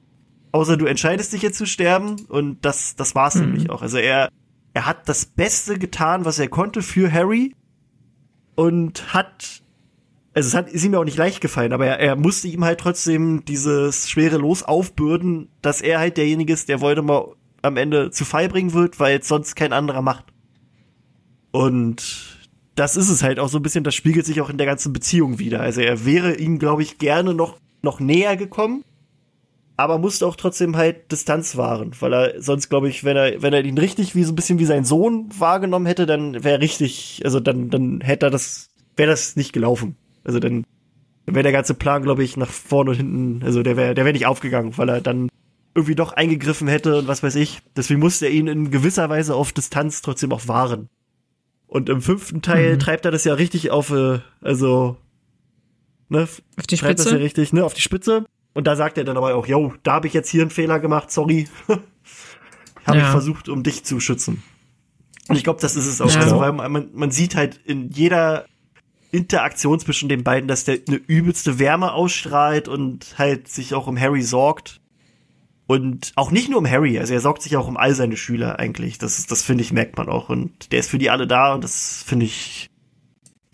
außer 0.51 0.77
du 0.77 0.85
entscheidest 0.85 1.33
dich 1.33 1.41
jetzt 1.41 1.57
zu 1.57 1.65
sterben 1.65 2.25
und 2.27 2.63
das, 2.65 2.95
das 2.95 3.15
war's 3.15 3.35
mhm. 3.35 3.41
nämlich 3.41 3.69
auch. 3.69 3.81
Also 3.81 3.97
er, 3.97 4.29
er 4.73 4.85
hat 4.85 5.07
das 5.07 5.25
Beste 5.25 5.77
getan, 5.77 6.25
was 6.25 6.39
er 6.39 6.47
konnte 6.47 6.81
für 6.81 7.11
Harry 7.11 7.55
und 8.55 9.13
hat, 9.13 9.63
also 10.33 10.47
es 10.47 10.53
hat, 10.53 10.69
ist 10.69 10.83
ihm 10.83 10.95
auch 10.95 11.05
nicht 11.05 11.17
leicht 11.17 11.41
gefallen, 11.41 11.73
aber 11.73 11.85
er, 11.85 11.99
er 11.99 12.15
musste 12.15 12.47
ihm 12.47 12.63
halt 12.63 12.79
trotzdem 12.79 13.45
dieses 13.45 14.09
schwere 14.09 14.37
Los 14.37 14.63
aufbürden, 14.63 15.49
dass 15.61 15.81
er 15.81 15.99
halt 15.99 16.17
derjenige 16.17 16.53
ist, 16.53 16.69
der 16.69 16.81
Voldemort 16.81 17.35
am 17.61 17.77
Ende 17.77 18.11
zu 18.11 18.25
Fall 18.25 18.49
bringen 18.49 18.73
wird, 18.73 18.99
weil 18.99 19.19
es 19.19 19.27
sonst 19.27 19.55
kein 19.55 19.73
anderer 19.73 20.01
macht. 20.01 20.25
Und 21.51 22.37
das 22.75 22.95
ist 22.95 23.09
es 23.09 23.23
halt 23.23 23.39
auch 23.39 23.49
so 23.49 23.59
ein 23.59 23.63
bisschen, 23.63 23.83
das 23.83 23.95
spiegelt 23.95 24.25
sich 24.25 24.39
auch 24.39 24.49
in 24.49 24.57
der 24.57 24.67
ganzen 24.67 24.93
Beziehung 24.93 25.39
wieder. 25.39 25.59
Also 25.59 25.81
er 25.81 26.05
wäre 26.05 26.35
ihm, 26.35 26.59
glaube 26.59 26.83
ich, 26.83 26.97
gerne 26.97 27.33
noch, 27.33 27.57
noch 27.81 27.99
näher 27.99 28.37
gekommen, 28.37 28.83
aber 29.79 29.97
musste 29.97 30.27
auch 30.27 30.35
trotzdem 30.35 30.75
halt 30.75 31.09
Distanz 31.09 31.55
wahren, 31.55 31.91
weil 32.01 32.13
er 32.13 32.41
sonst, 32.41 32.67
glaube 32.67 32.89
ich, 32.89 33.05
wenn 33.05 33.15
er, 33.15 33.41
wenn 33.41 33.53
er 33.53 33.63
ihn 33.63 33.77
richtig 33.77 34.13
wie 34.13 34.25
so 34.25 34.33
ein 34.33 34.35
bisschen 34.35 34.59
wie 34.59 34.65
sein 34.65 34.83
Sohn 34.83 35.29
wahrgenommen 35.37 35.85
hätte, 35.85 36.05
dann 36.05 36.43
wäre 36.43 36.59
richtig, 36.59 37.21
also 37.23 37.39
dann, 37.39 37.69
dann 37.69 38.01
hätte 38.01 38.25
er 38.25 38.29
das, 38.29 38.71
wäre 38.97 39.09
das 39.09 39.37
nicht 39.37 39.53
gelaufen. 39.53 39.95
Also 40.25 40.41
dann, 40.41 40.65
dann 41.25 41.35
wäre 41.35 41.43
der 41.43 41.53
ganze 41.53 41.75
Plan, 41.75 42.03
glaube 42.03 42.25
ich, 42.25 42.35
nach 42.35 42.49
vorne 42.49 42.91
und 42.91 42.97
hinten, 42.97 43.41
also 43.45 43.63
der 43.63 43.77
wäre, 43.77 43.95
der 43.95 44.03
wäre 44.03 44.11
nicht 44.11 44.25
aufgegangen, 44.25 44.77
weil 44.77 44.89
er 44.89 44.99
dann 44.99 45.29
irgendwie 45.73 45.95
doch 45.95 46.11
eingegriffen 46.11 46.67
hätte 46.67 46.97
und 46.97 47.07
was 47.07 47.23
weiß 47.23 47.35
ich. 47.35 47.61
Deswegen 47.77 48.01
musste 48.01 48.25
er 48.25 48.33
ihn 48.33 48.47
in 48.47 48.71
gewisser 48.71 49.09
Weise 49.09 49.33
auf 49.33 49.53
Distanz 49.53 50.01
trotzdem 50.01 50.33
auch 50.33 50.49
wahren. 50.49 50.89
Und 51.67 51.87
im 51.87 52.01
fünften 52.01 52.41
Teil 52.41 52.73
mhm. 52.73 52.79
treibt 52.79 53.05
er 53.05 53.11
das 53.11 53.23
ja 53.23 53.33
richtig 53.33 53.71
auf, 53.71 53.91
äh, 53.91 54.19
also, 54.41 54.97
ne, 56.09 56.23
auf 56.57 56.67
die 56.67 56.75
treibt 56.75 56.99
Spitze. 56.99 57.03
das 57.05 57.11
ja 57.13 57.17
richtig, 57.19 57.53
ne, 57.53 57.63
auf 57.63 57.73
die 57.73 57.81
Spitze. 57.81 58.25
Und 58.53 58.67
da 58.67 58.75
sagt 58.75 58.97
er 58.97 59.03
dann 59.03 59.17
aber 59.17 59.35
auch, 59.35 59.47
yo, 59.47 59.73
da 59.83 59.93
habe 59.93 60.07
ich 60.07 60.13
jetzt 60.13 60.29
hier 60.29 60.41
einen 60.41 60.51
Fehler 60.51 60.79
gemacht, 60.79 61.11
sorry. 61.11 61.47
habe 62.85 62.97
ja. 62.97 63.05
ich 63.05 63.11
versucht, 63.11 63.49
um 63.49 63.63
dich 63.63 63.85
zu 63.85 63.99
schützen. 63.99 64.43
Und 65.27 65.35
ich 65.35 65.43
glaube, 65.43 65.61
das 65.61 65.75
ist 65.75 65.85
es 65.85 66.01
auch. 66.01 66.11
Ja. 66.11 66.21
Also, 66.21 66.39
weil 66.39 66.51
man, 66.51 66.89
man 66.93 67.11
sieht 67.11 67.35
halt 67.35 67.59
in 67.63 67.89
jeder 67.91 68.45
Interaktion 69.11 69.79
zwischen 69.79 70.09
den 70.09 70.23
beiden, 70.23 70.47
dass 70.47 70.65
der 70.65 70.79
eine 70.87 70.97
übelste 70.97 71.59
Wärme 71.59 71.93
ausstrahlt 71.93 72.67
und 72.67 73.17
halt 73.17 73.47
sich 73.47 73.73
auch 73.73 73.87
um 73.87 73.99
Harry 73.99 74.23
sorgt. 74.23 74.81
Und 75.67 76.13
auch 76.15 76.31
nicht 76.31 76.49
nur 76.49 76.57
um 76.57 76.67
Harry, 76.67 76.97
also 76.97 77.13
er 77.13 77.21
sorgt 77.21 77.43
sich 77.43 77.55
auch 77.55 77.67
um 77.67 77.77
all 77.77 77.93
seine 77.93 78.17
Schüler 78.17 78.57
eigentlich. 78.57 78.97
Das, 78.97 79.27
das 79.27 79.43
finde 79.43 79.63
ich, 79.63 79.71
merkt 79.71 79.97
man 79.97 80.09
auch. 80.09 80.29
Und 80.29 80.71
der 80.71 80.79
ist 80.79 80.89
für 80.89 80.97
die 80.97 81.11
alle 81.11 81.27
da 81.27 81.53
und 81.53 81.63
das 81.63 82.03
finde 82.07 82.25
ich, 82.25 82.71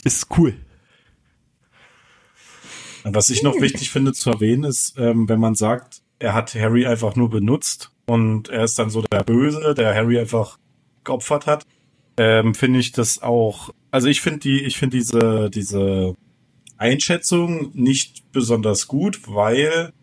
ist 0.05 0.27
cool. 0.37 0.53
Was 3.07 3.29
ich 3.29 3.43
noch 3.43 3.61
wichtig 3.61 3.91
finde 3.91 4.13
zu 4.13 4.31
erwähnen 4.31 4.63
ist, 4.63 4.95
ähm, 4.97 5.29
wenn 5.29 5.39
man 5.39 5.53
sagt, 5.53 6.01
er 6.17 6.33
hat 6.33 6.55
Harry 6.55 6.87
einfach 6.87 7.15
nur 7.15 7.29
benutzt 7.29 7.91
und 8.07 8.49
er 8.49 8.63
ist 8.63 8.79
dann 8.79 8.89
so 8.89 9.03
der 9.03 9.23
Böse, 9.23 9.75
der 9.75 9.93
Harry 9.93 10.17
einfach 10.19 10.57
geopfert 11.03 11.45
hat, 11.45 11.65
ähm, 12.17 12.55
finde 12.55 12.79
ich 12.79 12.93
das 12.93 13.21
auch, 13.21 13.69
also 13.91 14.07
ich 14.07 14.21
finde 14.21 14.39
die, 14.39 14.63
ich 14.63 14.77
finde 14.77 14.97
diese, 14.97 15.51
diese 15.51 16.15
Einschätzung 16.77 17.69
nicht 17.73 18.31
besonders 18.31 18.87
gut, 18.87 19.21
weil 19.27 19.93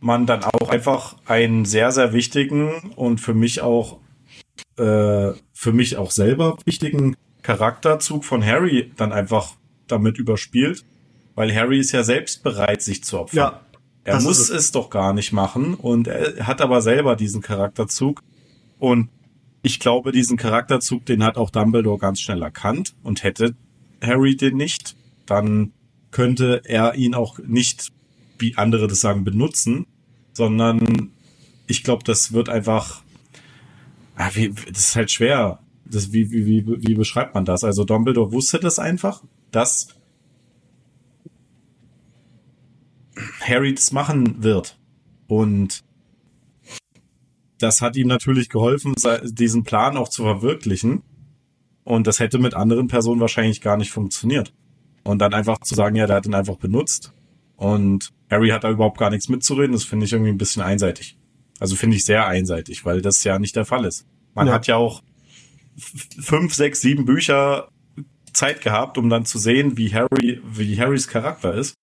man 0.00 0.26
dann 0.26 0.44
auch 0.44 0.68
einfach 0.68 1.16
einen 1.24 1.64
sehr, 1.64 1.92
sehr 1.92 2.12
wichtigen 2.12 2.92
und 2.94 3.22
für 3.22 3.32
mich 3.32 3.62
auch, 3.62 4.00
äh, 4.76 5.32
für 5.54 5.72
mich 5.72 5.96
auch 5.96 6.10
selber 6.10 6.58
wichtigen 6.66 7.16
Charakterzug 7.42 8.24
von 8.24 8.44
Harry 8.44 8.92
dann 8.96 9.12
einfach 9.12 9.54
damit 9.86 10.18
überspielt, 10.18 10.84
weil 11.34 11.54
Harry 11.54 11.78
ist 11.78 11.92
ja 11.92 12.04
selbst 12.04 12.42
bereit, 12.42 12.82
sich 12.82 13.04
zu 13.04 13.18
opfern. 13.18 13.36
Ja, 13.36 13.60
er 14.04 14.20
muss 14.20 14.38
es. 14.38 14.50
es 14.50 14.72
doch 14.72 14.90
gar 14.90 15.12
nicht 15.12 15.32
machen 15.32 15.74
und 15.74 16.06
er 16.06 16.46
hat 16.46 16.60
aber 16.60 16.82
selber 16.82 17.16
diesen 17.16 17.40
Charakterzug 17.42 18.22
und 18.78 19.08
ich 19.62 19.80
glaube, 19.80 20.12
diesen 20.12 20.36
Charakterzug, 20.36 21.06
den 21.06 21.24
hat 21.24 21.38
auch 21.38 21.48
Dumbledore 21.48 21.98
ganz 21.98 22.20
schnell 22.20 22.42
erkannt 22.42 22.94
und 23.02 23.22
hätte 23.22 23.54
Harry 24.02 24.36
den 24.36 24.56
nicht, 24.56 24.94
dann 25.24 25.72
könnte 26.10 26.60
er 26.64 26.94
ihn 26.94 27.14
auch 27.14 27.38
nicht, 27.38 27.90
wie 28.38 28.56
andere 28.56 28.88
das 28.88 29.00
sagen, 29.00 29.24
benutzen, 29.24 29.86
sondern 30.34 31.10
ich 31.66 31.82
glaube, 31.82 32.04
das 32.04 32.32
wird 32.32 32.50
einfach, 32.50 33.02
ah, 34.16 34.30
das 34.68 34.78
ist 34.78 34.96
halt 34.96 35.10
schwer. 35.10 35.60
Das, 35.86 36.12
wie, 36.12 36.30
wie, 36.30 36.46
wie, 36.46 36.66
wie 36.66 36.94
beschreibt 36.94 37.34
man 37.34 37.46
das? 37.46 37.64
Also 37.64 37.84
Dumbledore 37.84 38.32
wusste 38.32 38.58
das 38.58 38.78
einfach, 38.78 39.22
dass 39.50 39.88
Harry 43.40 43.74
das 43.74 43.92
machen 43.92 44.42
wird. 44.42 44.78
Und 45.26 45.84
das 47.58 47.80
hat 47.80 47.96
ihm 47.96 48.08
natürlich 48.08 48.48
geholfen, 48.48 48.94
diesen 49.24 49.64
Plan 49.64 49.96
auch 49.96 50.08
zu 50.08 50.22
verwirklichen. 50.22 51.02
Und 51.84 52.06
das 52.06 52.18
hätte 52.18 52.38
mit 52.38 52.54
anderen 52.54 52.88
Personen 52.88 53.20
wahrscheinlich 53.20 53.60
gar 53.60 53.76
nicht 53.76 53.90
funktioniert. 53.90 54.52
Und 55.02 55.18
dann 55.18 55.34
einfach 55.34 55.58
zu 55.60 55.74
sagen, 55.74 55.96
ja, 55.96 56.06
der 56.06 56.16
hat 56.16 56.26
ihn 56.26 56.34
einfach 56.34 56.56
benutzt. 56.56 57.12
Und 57.56 58.10
Harry 58.30 58.48
hat 58.48 58.64
da 58.64 58.70
überhaupt 58.70 58.98
gar 58.98 59.10
nichts 59.10 59.28
mitzureden. 59.28 59.72
Das 59.72 59.84
finde 59.84 60.06
ich 60.06 60.12
irgendwie 60.12 60.32
ein 60.32 60.38
bisschen 60.38 60.62
einseitig. 60.62 61.18
Also 61.60 61.76
finde 61.76 61.96
ich 61.96 62.04
sehr 62.04 62.26
einseitig, 62.26 62.84
weil 62.84 63.00
das 63.00 63.22
ja 63.24 63.38
nicht 63.38 63.54
der 63.54 63.64
Fall 63.64 63.84
ist. 63.84 64.06
Man 64.34 64.48
ja. 64.48 64.54
hat 64.54 64.66
ja 64.66 64.76
auch 64.76 65.02
fünf, 65.76 66.54
sechs, 66.54 66.80
sieben 66.80 67.04
Bücher 67.04 67.68
Zeit 68.32 68.60
gehabt, 68.62 68.98
um 68.98 69.08
dann 69.08 69.24
zu 69.24 69.38
sehen, 69.38 69.76
wie 69.76 69.94
Harry, 69.94 70.40
wie 70.44 70.78
Harrys 70.78 71.06
Charakter 71.06 71.54
ist. 71.54 71.74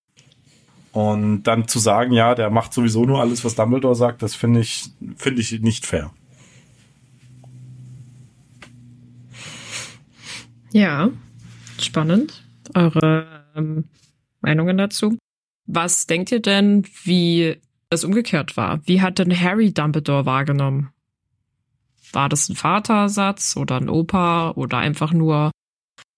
Und 0.92 1.44
dann 1.44 1.68
zu 1.68 1.80
sagen, 1.80 2.12
ja, 2.12 2.36
der 2.36 2.50
macht 2.50 2.74
sowieso 2.74 3.06
nur 3.06 3.22
alles, 3.22 3.46
was 3.46 3.56
Dumbledore 3.56 3.96
sagt, 3.96 4.22
das 4.22 4.36
finde 4.36 4.60
ich, 4.60 4.90
finde 5.16 5.42
ich 5.42 5.62
nicht 5.62 5.86
fair. 5.86 6.12
Ja, 10.74 11.10
spannend. 11.80 12.44
Eure 12.74 13.46
ähm, 13.56 13.86
Meinungen 14.42 14.78
dazu. 14.78 15.18
Was 15.66 16.08
denkt 16.08 16.32
ihr 16.32 16.42
denn, 16.42 16.86
wie 17.04 17.58
das 17.92 18.06
umgekehrt 18.06 18.56
war. 18.58 18.80
Wie 18.88 19.02
hat 19.02 19.20
denn 19.20 19.38
Harry 19.38 19.74
Dumbledore 19.74 20.26
wahrgenommen? 20.26 20.90
War 22.14 22.30
das 22.30 22.50
ein 22.50 22.56
Vatersatz 22.56 23.58
oder 23.58 23.76
ein 23.76 23.90
Opa 23.90 24.52
oder 24.52 24.78
einfach 24.78 25.12
nur 25.12 25.52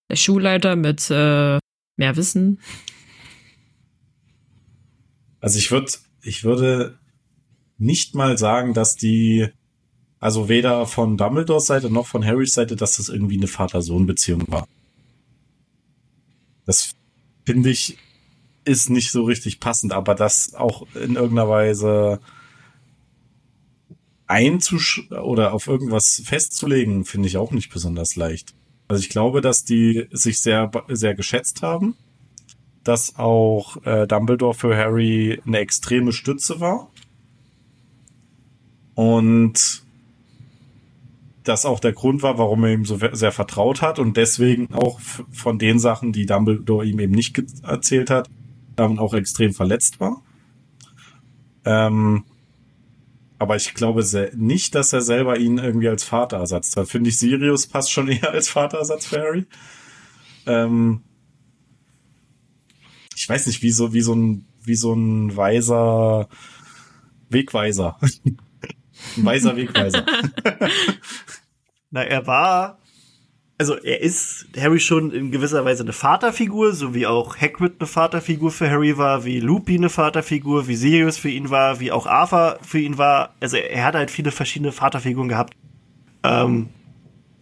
der 0.10 0.16
Schulleiter 0.16 0.76
mit 0.76 1.10
äh, 1.10 1.58
mehr 1.98 2.16
Wissen? 2.16 2.60
Also 5.44 5.60
ich 5.60 5.72
würde, 5.72 5.92
ich 6.22 6.46
würde 6.46 6.98
nicht 7.78 8.16
mal 8.16 8.38
sagen, 8.38 8.74
dass 8.74 8.96
die, 8.96 9.50
also 10.22 10.48
weder 10.48 10.88
von 10.88 11.18
Dumbledores 11.18 11.66
Seite 11.66 11.90
noch 11.90 12.08
von 12.08 12.26
Harrys 12.26 12.54
Seite, 12.54 12.78
dass 12.78 12.96
das 12.96 13.10
irgendwie 13.10 13.36
eine 13.36 13.48
Vater-Sohn-Beziehung 13.48 14.46
war. 14.48 14.70
Das 16.66 16.92
finde 17.46 17.72
ich 17.72 17.98
ist 18.64 18.90
nicht 18.90 19.12
so 19.12 19.26
richtig 19.26 19.60
passend, 19.60 19.92
aber 19.92 20.16
das 20.16 20.54
auch 20.54 20.88
in 20.96 21.16
irgendeiner 21.16 21.50
Weise 21.50 22.22
einzusch 24.28 25.10
oder 25.12 25.54
auf 25.54 25.68
irgendwas 25.68 26.22
festzulegen, 26.24 27.04
finde 27.04 27.28
ich 27.28 27.36
auch 27.36 27.52
nicht 27.52 27.70
besonders 27.70 28.16
leicht. 28.16 28.54
Also 28.88 29.04
ich 29.04 29.10
glaube, 29.10 29.42
dass 29.42 29.66
die 29.66 30.08
sich 30.12 30.40
sehr, 30.40 30.72
sehr 30.88 31.16
geschätzt 31.16 31.62
haben, 31.62 31.98
dass 32.84 33.18
auch 33.18 33.78
äh, 33.86 34.08
Dumbledore 34.08 34.54
für 34.54 34.76
Harry 34.76 35.42
eine 35.46 35.60
extreme 35.60 36.12
Stütze 36.12 36.60
war 36.60 36.90
und 38.96 39.84
das 41.44 41.66
auch 41.66 41.80
der 41.80 41.94
Grund 41.94 42.24
war, 42.24 42.38
warum 42.38 42.64
er 42.64 42.74
ihm 42.74 42.86
so 42.86 43.00
sehr 43.12 43.32
vertraut 43.32 43.82
hat 43.82 44.00
und 44.00 44.16
deswegen 44.18 44.74
auch 44.74 45.00
von 45.32 45.60
den 45.60 45.80
Sachen, 45.80 46.14
die 46.14 46.26
Dumbledore 46.26 46.86
ihm 46.86 47.00
eben 47.00 47.14
nicht 47.14 47.42
erzählt 47.64 48.10
hat, 48.10 48.30
dann 48.76 49.00
auch 49.00 49.14
extrem 49.14 49.54
verletzt 49.54 50.00
war. 50.00 50.22
Ähm, 51.66 52.24
aber 53.40 53.58
ich 53.58 53.74
glaube 53.74 54.06
nicht, 54.36 54.74
dass 54.74 54.94
er 54.94 55.02
selber 55.02 55.38
ihn 55.38 55.58
irgendwie 55.58 55.90
als 55.90 56.04
Vater 56.04 56.38
ersetzt 56.38 56.78
hat. 56.78 56.88
Finde 56.88 57.10
ich, 57.10 57.20
Sirius 57.20 57.68
passt 57.68 57.92
schon 57.92 58.08
eher 58.10 58.32
als 58.32 58.48
Vaterersatz 58.48 59.08
für 59.08 59.20
Harry. 59.20 59.46
Ähm, 60.46 61.02
ich 63.24 63.30
weiß 63.30 63.48
nicht, 63.48 63.62
wie 63.62 63.72
so, 63.72 63.94
wie 63.94 64.02
so 64.02 64.14
ein, 64.14 64.46
wie 64.66 64.76
so 64.76 64.92
ein 64.92 65.34
weiser 65.38 66.28
Wegweiser. 67.30 67.98
ein 69.16 69.26
weiser 69.26 69.56
Wegweiser. 69.56 70.06
Na, 71.90 72.04
er 72.04 72.28
war 72.28 72.80
also 73.58 73.76
er 73.78 74.02
ist 74.02 74.48
Harry 74.60 74.82
schon 74.82 75.12
in 75.12 75.32
gewisser 75.32 75.64
Weise 75.64 75.84
eine 75.84 75.94
Vaterfigur, 75.94 76.74
so 76.74 76.94
wie 76.94 77.08
auch 77.08 77.38
Hagrid 77.38 77.76
eine 77.80 77.88
Vaterfigur 77.88 78.52
für 78.52 78.70
Harry 78.70 78.98
war, 78.98 79.24
wie 79.24 79.40
Lupin 79.40 79.78
eine 79.78 79.90
Vaterfigur, 79.90 80.68
wie 80.68 80.76
Sirius 80.76 81.18
für 81.18 81.30
ihn 81.30 81.50
war, 81.50 81.80
wie 81.80 81.94
auch 81.94 82.06
Arthur 82.06 82.60
für 82.62 82.80
ihn 82.80 82.98
war. 82.98 83.36
Also 83.40 83.56
er 83.56 83.86
hat 83.86 83.96
halt 83.96 84.12
viele 84.12 84.32
verschiedene 84.32 84.74
Vaterfiguren 84.74 85.30
gehabt. 85.30 85.54
Ähm, 86.24 86.72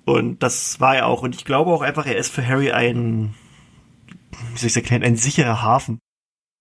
und 0.05 0.43
das 0.43 0.79
war 0.79 0.95
er 0.95 1.07
auch. 1.07 1.23
Und 1.23 1.33
ich 1.33 1.43
glaube 1.43 1.71
auch 1.71 1.81
einfach, 1.81 2.05
er 2.05 2.17
ist 2.17 2.31
für 2.31 2.45
Harry 2.45 2.71
ein, 2.71 3.33
wie 4.53 4.57
soll 4.57 4.67
ich 4.67 4.75
erklären, 4.75 5.03
ein 5.03 5.15
sicherer 5.15 5.61
Hafen. 5.61 6.00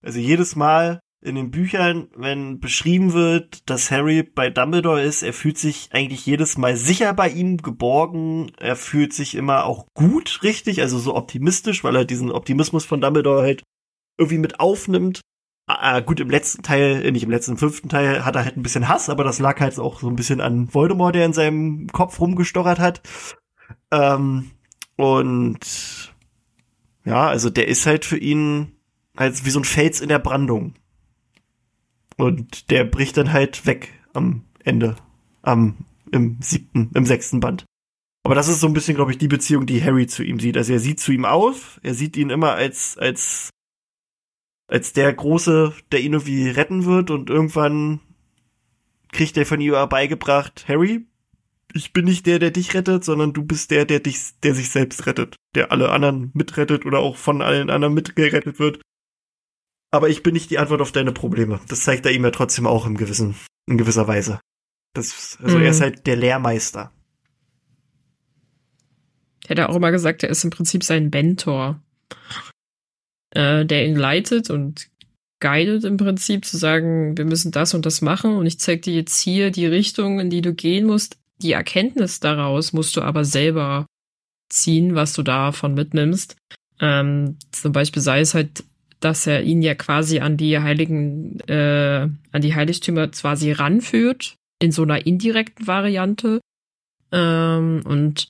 Also 0.03 0.19
jedes 0.19 0.57
Mal, 0.57 1.01
in 1.23 1.35
den 1.35 1.51
Büchern, 1.51 2.09
wenn 2.17 2.61
beschrieben 2.61 3.13
wird, 3.13 3.69
dass 3.69 3.91
Harry 3.91 4.23
bei 4.23 4.49
Dumbledore 4.49 5.03
ist, 5.03 5.23
er 5.23 5.35
fühlt 5.35 5.59
sich 5.59 5.91
eigentlich 5.93 6.25
jedes 6.25 6.57
Mal 6.57 6.77
sicher 6.77 7.13
bei 7.13 7.29
ihm, 7.29 7.59
geborgen, 7.59 8.53
er 8.59 8.77
fühlt 8.77 9.13
sich 9.13 9.35
immer 9.35 9.65
auch 9.67 9.87
gut, 9.95 10.41
richtig, 10.43 10.81
also 10.81 10.99
so 10.99 11.15
optimistisch, 11.15 11.85
weil 11.85 11.97
er 11.97 12.05
diesen 12.07 12.33
Optimismus 12.33 12.87
von 12.87 13.01
Dumbledore 13.01 13.43
halt 13.43 13.63
irgendwie 14.19 14.39
mit 14.39 14.61
aufnimmt. 14.61 15.21
Ah, 15.67 15.97
ah 15.97 16.01
gut, 16.01 16.21
im 16.21 16.31
letzten 16.31 16.63
Teil, 16.63 17.05
äh, 17.05 17.11
nicht 17.13 17.25
im 17.25 17.31
letzten, 17.31 17.59
fünften 17.59 17.91
Teil 17.91 18.25
hat 18.25 18.37
er 18.37 18.45
halt 18.45 18.57
ein 18.57 18.63
bisschen 18.63 18.89
Hass, 18.89 19.11
aber 19.11 19.23
das 19.23 19.39
lag 19.39 19.61
halt 19.61 19.79
auch 19.79 20.01
so 20.01 20.09
ein 20.09 20.17
bisschen 20.17 20.41
an 20.41 20.73
Voldemort, 20.73 21.15
der 21.15 21.27
in 21.27 21.33
seinem 21.35 21.87
Kopf 21.89 22.19
rumgestochert 22.19 22.79
hat. 22.79 23.03
Ähm, 23.91 24.53
und 24.97 26.10
ja, 27.05 27.29
also 27.29 27.51
der 27.51 27.69
ist 27.69 27.87
halt 27.87 28.05
für 28.05 28.19
ihn 28.19 28.73
halt 29.17 29.45
wie 29.45 29.51
so 29.51 29.61
ein 29.61 29.65
Fels 29.65 30.01
in 30.01 30.09
der 30.09 30.19
Brandung. 30.19 30.75
Und 32.17 32.71
der 32.71 32.85
bricht 32.85 33.17
dann 33.17 33.33
halt 33.33 33.67
weg 33.67 33.93
am 34.13 34.45
Ende, 34.63 34.97
am, 35.43 35.87
im 36.13 36.39
siebten, 36.41 36.91
im 36.95 37.07
sechsten 37.07 37.41
Band. 37.41 37.65
Aber 38.23 38.35
das 38.35 38.49
ist 38.49 38.61
so 38.61 38.67
ein 38.67 38.75
bisschen, 38.75 38.97
glaube 38.97 39.13
ich, 39.13 39.19
die 39.19 39.29
Beziehung, 39.29 39.65
die 39.67 39.83
Harry 39.83 40.07
zu 40.07 40.23
ihm 40.23 40.39
sieht. 40.39 40.57
Also 40.57 40.75
er 40.75 40.81
sieht 40.81 41.01
zu 41.01 41.13
ihm 41.13 41.25
auf, 41.25 41.81
er 41.83 41.95
sieht 41.95 42.17
ihn 42.17 42.31
immer 42.31 42.53
als, 42.53 42.99
als, 42.99 43.51
als 44.69 44.93
der 44.93 45.13
Große, 45.13 45.73
der 45.91 46.01
ihn 46.01 46.13
irgendwie 46.13 46.51
retten 46.51 46.85
wird 46.85 47.11
und 47.11 47.31
irgendwann 47.31 48.01
kriegt 49.11 49.37
er 49.37 49.47
von 49.47 49.61
ihm 49.61 49.75
beigebracht, 49.89 50.67
Harry, 50.69 51.07
ich 51.75 51.93
bin 51.93 52.05
nicht 52.05 52.27
der, 52.27 52.39
der 52.39 52.51
dich 52.51 52.75
rettet, 52.75 53.05
sondern 53.05 53.33
du 53.33 53.45
bist 53.45 53.71
der, 53.71 53.85
der 53.85 54.01
dich, 54.01 54.39
der 54.43 54.55
sich 54.55 54.71
selbst 54.71 55.07
rettet, 55.07 55.37
der 55.55 55.73
alle 55.73 55.91
anderen 55.91 56.31
mitrettet 56.35 56.87
oder 56.87 56.99
auch 56.99 57.17
von 57.17 57.43
allen 57.43 57.71
anderen 57.71 57.95
mitgerettet 57.95 58.59
wird 58.59 58.81
aber 59.91 60.09
ich 60.09 60.23
bin 60.23 60.35
nicht 60.35 60.51
die 60.51 60.59
Antwort 60.59 60.81
auf 60.81 60.93
deine 60.93 61.13
Probleme. 61.13 61.61
Das 61.69 61.83
zeigt 61.83 62.07
er 62.07 62.13
ihm 62.13 62.25
ja 62.25 62.31
trotzdem 62.31 62.67
auch 62.67 62.87
im 62.87 62.97
gewissen, 62.97 63.35
in 63.67 63.79
gewisser 63.79 64.07
Weise. 64.07 64.41
Das, 64.95 65.39
also 65.43 65.59
mhm. 65.59 65.65
er 65.65 65.71
ist 65.71 65.81
halt 65.81 66.07
der 66.07 66.17
Lehrmeister. 66.17 66.93
Hätte 69.47 69.69
auch 69.69 69.77
immer 69.77 69.91
gesagt, 69.91 70.23
er 70.23 70.31
ist 70.31 70.45
im 70.45 70.51
Prinzip 70.51 70.85
sein 70.85 71.11
Mentor, 71.11 71.83
äh, 73.31 73.65
der 73.67 73.87
ihn 73.87 73.97
leitet 73.97 74.49
und 74.51 74.89
guidet 75.41 75.85
im 75.85 75.97
Prinzip 75.97 76.45
zu 76.45 76.57
sagen, 76.57 77.17
wir 77.17 77.25
müssen 77.25 77.51
das 77.51 77.75
und 77.75 77.87
das 77.87 78.03
machen 78.03 78.37
und 78.37 78.47
ich 78.47 78.61
zeig 78.61 78.83
dir 78.83 78.95
jetzt 78.95 79.19
hier 79.19 79.51
die 79.51 79.67
Richtung, 79.67 80.21
in 80.21 80.31
die 80.31 80.43
du 80.43 80.55
gehen 80.55 80.87
musst. 80.87 81.19
Die 81.43 81.53
Erkenntnis 81.53 82.21
daraus 82.21 82.73
musst 82.73 82.97
du 82.97 83.03
aber 83.03 83.25
selber 83.25 83.87
ziehen, 84.49 84.95
was 84.95 85.13
du 85.13 85.23
davon 85.23 85.75
mitnimmst. 85.75 86.37
Ähm, 86.81 87.39
zum 87.53 87.73
Beispiel 87.73 88.03
sei 88.03 88.21
es 88.21 88.35
halt 88.35 88.65
dass 89.01 89.27
er 89.27 89.43
ihn 89.43 89.63
ja 89.63 89.75
quasi 89.75 90.21
an 90.21 90.37
die 90.37 90.59
heiligen, 90.59 91.41
äh, 91.49 92.09
an 92.33 92.43
die 92.43 92.55
Heiligtümer 92.55 93.09
quasi 93.09 93.53
ranführt, 93.53 94.37
in 94.61 94.73
so 94.73 94.83
einer 94.83 95.07
indirekten 95.07 95.67
Variante. 95.67 96.41
Ähm, 97.11 97.83
und 97.85 98.29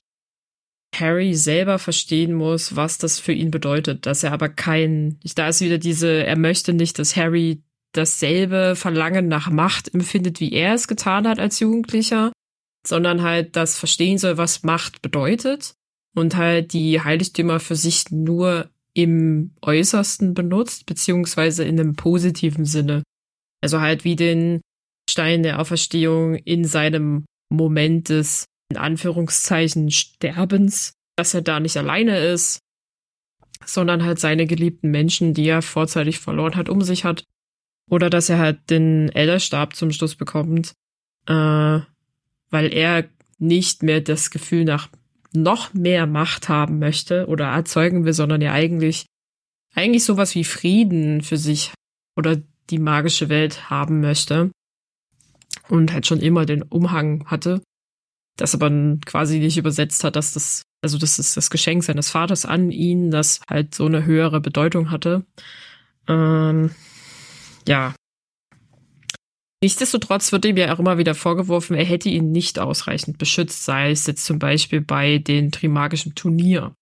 Harry 0.95 1.33
selber 1.35 1.77
verstehen 1.77 2.33
muss, 2.33 2.75
was 2.75 2.97
das 2.97 3.19
für 3.19 3.33
ihn 3.33 3.51
bedeutet, 3.51 4.05
dass 4.05 4.23
er 4.23 4.31
aber 4.31 4.49
kein, 4.49 5.19
da 5.35 5.49
ist 5.49 5.61
wieder 5.61 5.77
diese, 5.77 6.25
er 6.25 6.37
möchte 6.37 6.73
nicht, 6.73 6.99
dass 6.99 7.15
Harry 7.15 7.61
dasselbe 7.93 8.75
Verlangen 8.75 9.27
nach 9.27 9.49
Macht 9.49 9.93
empfindet, 9.93 10.39
wie 10.39 10.53
er 10.53 10.73
es 10.73 10.87
getan 10.87 11.27
hat 11.27 11.39
als 11.39 11.59
Jugendlicher, 11.59 12.31
sondern 12.85 13.21
halt 13.21 13.55
das 13.55 13.77
verstehen 13.77 14.17
soll, 14.17 14.37
was 14.37 14.63
Macht 14.63 15.01
bedeutet 15.01 15.75
und 16.15 16.35
halt 16.35 16.73
die 16.73 17.01
Heiligtümer 17.01 17.59
für 17.59 17.75
sich 17.75 18.11
nur 18.11 18.69
im 18.93 19.55
Äußersten 19.61 20.33
benutzt, 20.33 20.85
beziehungsweise 20.85 21.63
in 21.63 21.79
einem 21.79 21.95
positiven 21.95 22.65
Sinne. 22.65 23.03
Also 23.61 23.79
halt 23.79 24.03
wie 24.03 24.15
den 24.15 24.61
Stein 25.09 25.43
der 25.43 25.59
Auferstehung 25.59 26.35
in 26.35 26.65
seinem 26.65 27.25
Moment 27.49 28.09
des, 28.09 28.45
in 28.69 28.77
Anführungszeichen, 28.77 29.91
Sterbens, 29.91 30.93
dass 31.15 31.33
er 31.33 31.41
da 31.41 31.59
nicht 31.59 31.77
alleine 31.77 32.19
ist, 32.19 32.59
sondern 33.65 34.03
halt 34.03 34.19
seine 34.19 34.47
geliebten 34.47 34.89
Menschen, 34.89 35.33
die 35.33 35.47
er 35.47 35.61
vorzeitig 35.61 36.19
verloren 36.19 36.55
hat, 36.55 36.69
um 36.69 36.81
sich 36.81 37.05
hat. 37.05 37.25
Oder 37.89 38.09
dass 38.09 38.29
er 38.29 38.39
halt 38.39 38.69
den 38.69 39.09
Elderstab 39.09 39.75
zum 39.75 39.91
Schluss 39.91 40.15
bekommt, 40.15 40.73
äh, 41.27 41.79
weil 42.51 42.71
er 42.71 43.09
nicht 43.39 43.81
mehr 43.81 44.01
das 44.01 44.29
Gefühl 44.29 44.65
nach 44.65 44.89
noch 45.33 45.73
mehr 45.73 46.05
Macht 46.05 46.49
haben 46.49 46.79
möchte 46.79 47.25
oder 47.27 47.47
erzeugen 47.47 48.05
will, 48.05 48.13
sondern 48.13 48.41
ja 48.41 48.51
eigentlich, 48.51 49.05
eigentlich 49.73 50.03
sowas 50.03 50.35
wie 50.35 50.43
Frieden 50.43 51.21
für 51.21 51.37
sich 51.37 51.71
oder 52.15 52.41
die 52.69 52.79
magische 52.79 53.29
Welt 53.29 53.69
haben 53.69 54.01
möchte 54.01 54.51
und 55.69 55.93
halt 55.93 56.05
schon 56.05 56.19
immer 56.19 56.45
den 56.45 56.61
Umhang 56.63 57.25
hatte, 57.27 57.61
das 58.37 58.53
aber 58.53 58.69
quasi 59.05 59.39
nicht 59.39 59.57
übersetzt 59.57 60.03
hat, 60.03 60.15
dass 60.15 60.33
das, 60.33 60.63
also 60.81 60.97
das 60.97 61.17
ist 61.17 61.37
das 61.37 61.49
Geschenk 61.49 61.83
seines 61.83 62.09
Vaters 62.09 62.45
an 62.45 62.71
ihn, 62.71 63.11
das 63.11 63.39
halt 63.49 63.73
so 63.73 63.85
eine 63.85 64.05
höhere 64.05 64.41
Bedeutung 64.41 64.91
hatte. 64.91 65.25
Ähm, 66.07 66.71
ja, 67.67 67.93
Nichtsdestotrotz 69.63 70.31
wird 70.31 70.45
ihm 70.45 70.57
ja 70.57 70.73
auch 70.73 70.79
immer 70.79 70.97
wieder 70.97 71.13
vorgeworfen, 71.13 71.75
er 71.75 71.85
hätte 71.85 72.09
ihn 72.09 72.31
nicht 72.31 72.57
ausreichend 72.57 73.19
beschützt, 73.19 73.63
sei 73.63 73.91
es 73.91 74.07
jetzt 74.07 74.25
zum 74.25 74.39
Beispiel 74.39 74.81
bei 74.81 75.19
den 75.19 75.51
Trimagischen 75.51 76.15
Turnier. 76.15 76.73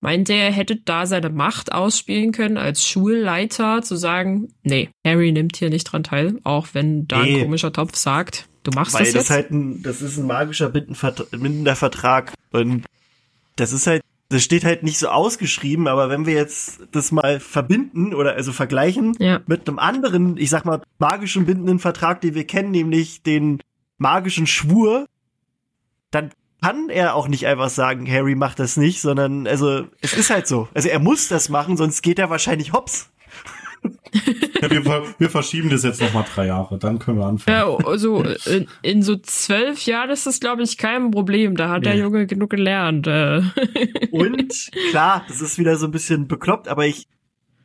Meint 0.00 0.30
er, 0.30 0.46
er 0.46 0.52
hätte 0.52 0.76
da 0.76 1.06
seine 1.06 1.28
Macht 1.30 1.72
ausspielen 1.72 2.32
können 2.32 2.56
als 2.56 2.88
Schulleiter, 2.88 3.82
zu 3.82 3.96
sagen, 3.96 4.48
nee, 4.62 4.88
Harry 5.06 5.30
nimmt 5.30 5.56
hier 5.56 5.70
nicht 5.70 5.84
dran 5.84 6.02
teil, 6.02 6.40
auch 6.42 6.68
wenn 6.72 7.06
da 7.06 7.22
nee. 7.22 7.36
ein 7.36 7.42
komischer 7.42 7.72
Topf 7.72 7.96
sagt, 7.96 8.48
du 8.64 8.72
machst 8.72 8.94
Weil 8.94 9.04
das 9.04 9.12
jetzt. 9.12 9.24
Das, 9.24 9.30
halt 9.30 9.50
ein, 9.50 9.82
das 9.82 10.00
ist 10.00 10.16
ein 10.16 10.26
magischer 10.26 10.70
bindender 10.70 11.76
Vertrag 11.76 12.32
und 12.50 12.84
das 13.56 13.72
ist 13.72 13.86
halt 13.86 14.02
das 14.32 14.42
steht 14.42 14.64
halt 14.64 14.82
nicht 14.82 14.98
so 14.98 15.08
ausgeschrieben, 15.08 15.86
aber 15.88 16.08
wenn 16.08 16.26
wir 16.26 16.34
jetzt 16.34 16.80
das 16.92 17.12
mal 17.12 17.40
verbinden 17.40 18.14
oder 18.14 18.34
also 18.34 18.52
vergleichen 18.52 19.14
Ja. 19.18 19.40
mit 19.46 19.68
einem 19.68 19.78
anderen, 19.78 20.36
ich 20.36 20.50
sag 20.50 20.64
mal, 20.64 20.82
magischen 20.98 21.46
bindenden 21.46 21.78
Vertrag, 21.78 22.20
den 22.20 22.34
wir 22.34 22.46
kennen, 22.46 22.70
nämlich 22.70 23.22
den 23.22 23.60
magischen 23.98 24.46
Schwur, 24.46 25.06
dann 26.10 26.30
kann 26.60 26.88
er 26.90 27.14
auch 27.14 27.28
nicht 27.28 27.46
einfach 27.46 27.70
sagen, 27.70 28.10
Harry 28.10 28.34
macht 28.34 28.58
das 28.58 28.76
nicht, 28.76 29.00
sondern 29.00 29.46
also 29.46 29.86
es 30.00 30.12
ist 30.12 30.30
halt 30.30 30.46
so. 30.46 30.68
Also 30.74 30.88
er 30.88 30.98
muss 31.00 31.28
das 31.28 31.48
machen, 31.48 31.76
sonst 31.76 32.02
geht 32.02 32.18
er 32.18 32.30
wahrscheinlich 32.30 32.72
hops. 32.72 33.10
Ja, 34.60 34.70
wir, 34.70 34.84
wir 35.18 35.30
verschieben 35.30 35.70
das 35.70 35.82
jetzt 35.82 36.00
noch 36.00 36.12
mal 36.12 36.24
drei 36.34 36.46
Jahre, 36.46 36.78
dann 36.78 36.98
können 36.98 37.18
wir 37.18 37.26
anfangen. 37.26 37.56
Ja, 37.56 37.86
also 37.86 38.22
in, 38.46 38.68
in 38.82 39.02
so 39.02 39.16
zwölf 39.16 39.84
Jahren 39.86 40.10
ist 40.10 40.26
das, 40.26 40.38
glaube 40.38 40.62
ich, 40.62 40.76
kein 40.76 41.10
Problem. 41.10 41.56
Da 41.56 41.68
hat 41.70 41.84
der 41.86 41.94
Nee. 41.94 42.00
Junge 42.00 42.26
genug 42.26 42.50
gelernt. 42.50 43.06
Äh. 43.06 43.42
Und 44.12 44.70
klar, 44.90 45.24
das 45.28 45.40
ist 45.40 45.58
wieder 45.58 45.76
so 45.76 45.86
ein 45.86 45.92
bisschen 45.92 46.28
bekloppt, 46.28 46.68
aber 46.68 46.86
ich 46.86 47.06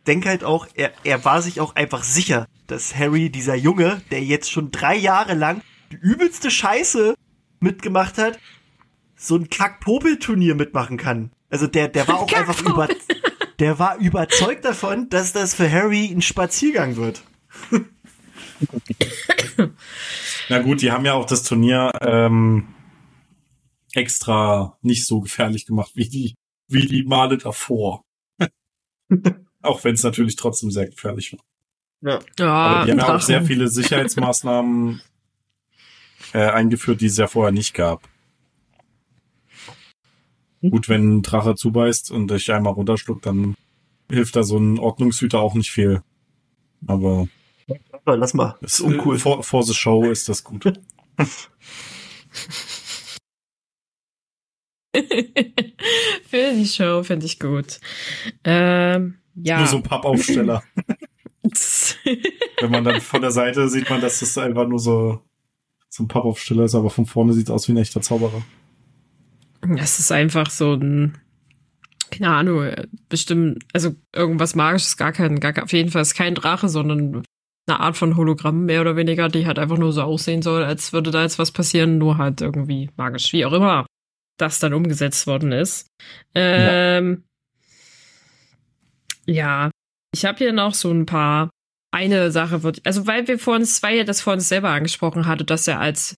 denke 0.08 0.30
halt 0.30 0.43
auch, 0.43 0.67
er, 0.73 0.91
er 1.03 1.23
war 1.25 1.41
sich 1.41 1.60
auch 1.60 1.75
einfach 1.75 2.03
sicher, 2.03 2.47
dass 2.67 2.95
Harry, 2.95 3.30
dieser 3.30 3.56
Junge, 3.56 4.01
der 4.10 4.23
jetzt 4.23 4.49
schon 4.51 4.71
drei 4.71 4.95
Jahre 4.95 5.34
lang 5.34 5.62
die 5.91 5.97
übelste 5.97 6.49
Scheiße 6.49 7.15
mitgemacht 7.60 8.17
hat, 8.17 8.39
so 9.15 9.36
ein 9.36 9.49
Kack-Popel-Turnier 9.49 10.56
mitmachen 10.56 10.97
kann. 10.97 11.32
Also 11.49 11.67
der, 11.67 11.88
der 11.89 12.08
war 12.08 12.19
auch 12.19 12.32
einfach 12.34 12.62
über, 12.62 12.88
der 13.60 13.80
war 13.80 13.98
überzeugt 13.98 14.65
davon, 14.65 15.10
dass 15.10 15.34
das 15.34 15.56
für 15.56 15.72
Harry 15.72 16.12
ein 16.12 16.22
Spaziergang 16.22 16.96
wird. 16.96 17.24
Na 20.50 20.60
gut, 20.60 20.82
die 20.82 20.91
haben 20.91 21.06
ja 21.06 21.13
auch 21.13 21.26
das 21.26 21.43
Turnier 21.43 21.91
ähm, 22.02 22.67
extra 23.93 24.78
nicht 24.82 25.06
so 25.06 25.22
gefährlich 25.22 25.65
gemacht 25.65 25.91
wie 25.96 26.08
die, 26.08 26.36
wie 26.67 26.86
die 26.86 27.04
Male 27.04 27.38
davor. 27.38 28.04
auch 29.62 29.84
wenn 29.84 29.96
es 29.96 30.04
natürlich 30.04 30.36
trotzdem 30.36 30.72
sehr 30.72 30.88
gefährlich 30.88 31.34
war. 31.34 31.39
Ja. 32.02 32.20
Ja, 32.38 32.54
Aber 32.54 32.86
die 32.86 32.91
haben 32.91 33.00
ja 33.00 33.15
auch 33.15 33.22
sehr 33.22 33.43
viele 33.43 33.67
Sicherheitsmaßnahmen 33.67 35.02
äh, 36.34 36.39
eingeführt, 36.39 37.02
die 37.02 37.08
es 37.08 37.17
ja 37.17 37.28
vorher 37.28 37.52
nicht 37.52 37.74
gab. 37.74 38.08
Gut, 40.62 40.89
wenn 40.89 41.17
ein 41.17 41.22
Drache 41.22 41.56
zubeißt 41.56 42.12
und 42.12 42.32
dich 42.32 42.52
einmal 42.52 42.74
runterschluckt, 42.74 43.26
dann 43.26 43.56
hilft 44.10 44.36
da 44.36 44.43
so 44.43 44.58
ein 44.58 44.80
Ordnungshüter 44.80 45.39
auch 45.39 45.54
nicht 45.54 45.72
viel. 45.72 46.02
Aber 46.86 47.28
lass 48.06 48.34
mal, 48.34 48.56
es, 48.62 48.76
ist 48.76 48.82
uncool. 48.82 49.15
äh, 49.15 49.20
for, 49.20 49.43
for 49.43 49.63
the 49.63 49.74
show 49.74 50.10
ist 50.10 50.30
das 50.30 50.43
gut. 50.43 50.74
Für 56.30 56.54
die 56.54 56.65
Show 56.65 57.04
finde 57.04 57.26
ich 57.26 57.39
gut. 57.39 57.80
Ähm, 58.43 59.15
ja. 59.36 59.60
Nur 59.60 59.67
so 59.67 59.78
ein 59.78 59.84
Pappaufsteller. 59.84 60.63
Wenn 62.62 62.72
man 62.72 62.84
dann 62.84 63.02
von 63.02 63.22
der 63.22 63.32
Seite 63.32 63.70
sieht 63.70 63.89
man, 63.89 64.02
dass 64.02 64.20
das 64.20 64.38
einfach 64.38 64.67
nur 64.67 64.80
so, 64.80 65.22
so 65.89 66.04
ein 66.04 66.08
Pappaufsteller 66.08 66.65
ist, 66.65 66.76
aber 66.76 66.89
von 66.89 67.06
vorne 67.06 67.34
sieht 67.34 67.48
es 67.48 67.52
aus 67.52 67.67
wie 67.67 67.74
ein 67.74 67.78
echter 67.78 68.02
Zauberer. 68.02 68.41
Es 69.78 70.00
ist 70.00 70.12
einfach 70.12 70.50
so 70.50 70.74
ein, 70.74 71.17
keine 72.12 72.30
Ahnung, 72.30 72.72
bestimmt, 73.10 73.63
also 73.74 73.96
irgendwas 74.15 74.56
Magisches, 74.56 74.98
gar 74.98 75.12
kein, 75.12 75.39
gar, 75.39 75.63
auf 75.63 75.74
jeden 75.74 75.91
Fall 75.91 76.02
ist 76.02 76.15
kein 76.15 76.36
Drache, 76.36 76.70
sondern 76.70 77.24
eine 77.67 77.80
Art 77.80 77.98
von 77.98 78.15
Hologramm, 78.15 78.65
mehr 78.65 78.82
oder 78.82 78.96
weniger, 78.96 79.30
die 79.30 79.46
halt 79.46 79.60
einfach 79.60 79.78
nur 79.78 79.91
so 79.91 80.02
aussehen 80.02 80.41
soll, 80.41 80.63
als 80.63 80.93
würde 80.93 81.12
da 81.12 81.24
jetzt 81.24 81.39
was 81.39 81.52
passieren, 81.52 81.98
nur 81.98 82.17
halt 82.17 82.41
irgendwie 82.41 82.89
magisch, 82.96 83.34
wie 83.34 83.46
auch 83.46 83.54
immer 83.54 83.86
das 84.38 84.60
dann 84.60 84.74
umgesetzt 84.74 85.28
worden 85.28 85.52
ist. 85.52 85.88
Ähm, 86.36 87.24
ja. 89.26 89.72
ich 90.13 90.26
habe 90.26 90.38
hier 90.38 90.54
noch 90.54 90.74
so 90.74 90.91
ein 90.91 91.06
paar, 91.06 91.50
eine 91.91 92.32
Sache 92.32 92.63
wird, 92.63 92.86
also 92.86 93.08
weil 93.08 93.28
wir 93.28 93.39
vorhin, 93.39 93.67
weil 93.82 93.98
ihr 93.98 94.06
das 94.06 94.22
vorhin 94.22 94.39
selber 94.39 94.70
angesprochen 94.70 95.26
hatte, 95.26 95.43
dass 95.43 95.67
er 95.67 95.80
als 95.80 96.15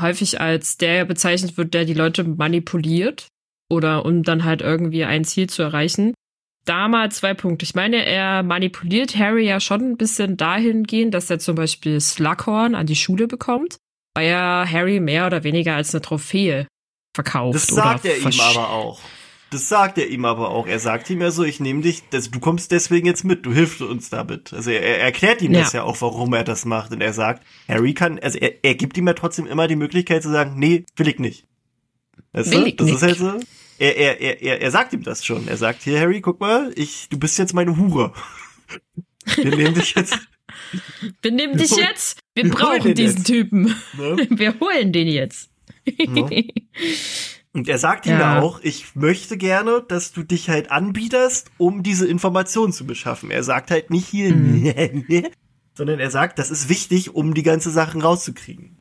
häufig 0.00 0.40
als 0.40 0.76
der 0.76 1.04
bezeichnet 1.04 1.56
wird, 1.56 1.74
der 1.74 1.84
die 1.84 1.94
Leute 1.94 2.24
manipuliert 2.24 3.28
oder 3.70 4.04
um 4.04 4.22
dann 4.22 4.44
halt 4.44 4.62
irgendwie 4.62 5.04
ein 5.04 5.24
Ziel 5.24 5.48
zu 5.48 5.62
erreichen. 5.62 6.14
Da 6.64 6.88
mal 6.88 7.12
zwei 7.12 7.32
Punkte. 7.34 7.64
Ich 7.64 7.74
meine, 7.74 8.04
er 8.04 8.42
manipuliert 8.42 9.16
Harry 9.16 9.46
ja 9.46 9.60
schon 9.60 9.92
ein 9.92 9.96
bisschen 9.96 10.36
dahingehend, 10.36 11.14
dass 11.14 11.30
er 11.30 11.38
zum 11.38 11.54
Beispiel 11.54 12.00
Slughorn 12.00 12.74
an 12.74 12.86
die 12.86 12.96
Schule 12.96 13.28
bekommt, 13.28 13.76
weil 14.14 14.26
er 14.26 14.70
Harry 14.70 14.98
mehr 14.98 15.26
oder 15.26 15.44
weniger 15.44 15.76
als 15.76 15.94
eine 15.94 16.02
Trophäe 16.02 16.66
verkauft. 17.14 17.54
Das 17.54 17.66
sagt 17.68 18.04
oder 18.04 18.14
er 18.14 18.18
ihm 18.18 18.40
aber 18.40 18.70
auch. 18.70 19.00
Das 19.56 19.68
sagt 19.70 19.96
er 19.96 20.08
ihm 20.08 20.24
aber 20.26 20.50
auch. 20.50 20.66
Er 20.66 20.78
sagt 20.78 21.08
ihm 21.08 21.22
ja 21.22 21.30
so, 21.30 21.42
ich 21.42 21.60
nehme 21.60 21.80
dich, 21.80 22.02
das, 22.10 22.30
du 22.30 22.40
kommst 22.40 22.72
deswegen 22.72 23.06
jetzt 23.06 23.24
mit, 23.24 23.46
du 23.46 23.52
hilfst 23.54 23.80
uns 23.80 24.10
damit. 24.10 24.52
Also 24.52 24.70
er, 24.70 24.82
er 24.82 24.98
erklärt 25.00 25.40
ihm 25.40 25.52
Ja. 25.54 25.60
das 25.60 25.72
ja 25.72 25.82
auch, 25.82 25.98
warum 26.02 26.34
er 26.34 26.44
das 26.44 26.64
macht. 26.66 26.92
Und 26.92 27.00
er 27.00 27.12
sagt, 27.14 27.42
Harry 27.68 27.94
kann, 27.94 28.18
also 28.18 28.38
er, 28.38 28.62
er 28.62 28.74
gibt 28.74 28.98
ihm 28.98 29.06
ja 29.06 29.14
trotzdem 29.14 29.46
immer 29.46 29.66
die 29.66 29.76
Möglichkeit 29.76 30.22
zu 30.22 30.30
sagen, 30.30 30.58
nee, 30.58 30.84
will 30.96 31.08
ich 31.08 31.18
nicht. 31.18 31.46
Weißt 32.32 32.50
Will 32.52 32.60
du? 32.60 32.66
ich 32.66 32.76
Das 32.76 32.86
ist 32.88 32.92
nicht. 32.94 33.02
halt 33.02 33.18
so. 33.18 33.40
Er, 33.78 33.96
er, 33.96 34.20
er, 34.20 34.42
er, 34.42 34.60
er 34.62 34.70
sagt 34.70 34.92
ihm 34.92 35.02
das 35.02 35.24
schon. 35.24 35.48
Er 35.48 35.56
sagt, 35.56 35.82
hier, 35.82 35.98
Harry, 36.00 36.20
guck 36.20 36.38
mal, 36.40 36.72
ich, 36.76 37.08
du 37.08 37.18
bist 37.18 37.38
jetzt 37.38 37.54
meine 37.54 37.76
Hure. 37.78 38.12
Wir 39.36 39.56
nehmen 39.56 39.74
dich 39.74 39.94
jetzt, 39.94 40.18
Wir 41.22 41.30
nehmen 41.30 41.56
dich 41.56 41.70
jetzt. 41.76 42.18
Wir 42.34 42.44
wir 42.44 42.50
brauchen 42.52 42.94
diesen 42.94 43.16
jetzt. 43.18 43.26
Typen. 43.26 43.74
ne? 43.96 44.26
Wir 44.30 44.58
holen 44.60 44.92
den 44.92 45.08
jetzt. 45.08 45.48
Ja. 45.86 46.28
Und 47.56 47.68
er 47.68 47.78
sagt 47.78 48.04
ihm 48.04 48.12
Ja. 48.12 48.36
ja 48.36 48.42
auch, 48.42 48.60
ich 48.62 48.94
möchte 48.96 49.38
gerne, 49.38 49.82
dass 49.88 50.12
du 50.12 50.22
dich 50.22 50.50
halt 50.50 50.70
anbiederst, 50.70 51.50
um 51.56 51.82
diese 51.82 52.06
Informationen 52.06 52.70
zu 52.74 52.84
beschaffen. 52.86 53.30
Er 53.30 53.42
sagt 53.42 53.70
halt 53.70 53.88
nicht 53.88 54.06
hier, 54.06 54.34
Mhm. 54.34 55.26
sondern 55.74 55.98
er 55.98 56.10
sagt, 56.10 56.38
das 56.38 56.50
ist 56.50 56.68
wichtig, 56.68 57.14
um 57.14 57.32
die 57.32 57.42
ganze 57.42 57.70
Sachen 57.70 58.02
rauszukriegen. 58.02 58.76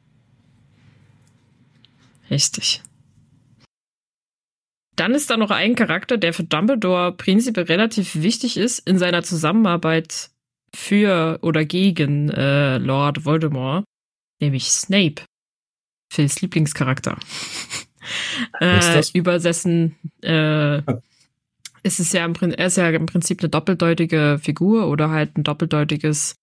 Richtig. 2.30 2.84
Dann 4.98 5.14
ist 5.14 5.30
da 5.30 5.38
noch 5.38 5.52
ein 5.52 5.76
Charakter, 5.76 6.18
der 6.18 6.34
für 6.34 6.44
Dumbledore 6.44 7.14
prinzipiell 7.16 7.66
relativ 7.68 8.16
wichtig 8.16 8.58
ist 8.58 8.80
in 8.80 8.98
seiner 8.98 9.24
Zusammenarbeit 9.24 10.32
für 10.76 11.40
oder 11.42 11.64
gegen 11.64 12.30
äh, 12.30 12.78
Lord 12.78 13.24
Voldemort, 13.24 13.86
nämlich 14.42 14.66
Snape. 14.70 15.24
Phils 16.12 16.42
Lieblingscharakter. 16.42 17.18
Äh, 18.60 18.80
das? 18.80 19.10
über 19.12 19.40
dessen 19.40 19.96
äh, 20.22 20.80
ist 21.84 22.00
es 22.00 22.14
ja 22.14 22.26
im, 22.26 22.34
er 22.52 22.68
ist 22.68 22.78
ja 22.78 22.90
im 22.90 23.06
Prinzip 23.06 23.42
eine 23.42 23.50
doppeldeutige 23.50 24.40
Figur 24.42 24.88
oder 24.88 25.10
halt 25.10 25.38
ein 25.38 25.44
doppeldeutiges 25.44 26.36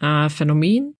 äh, 0.00 0.28
Phänomen, 0.28 0.94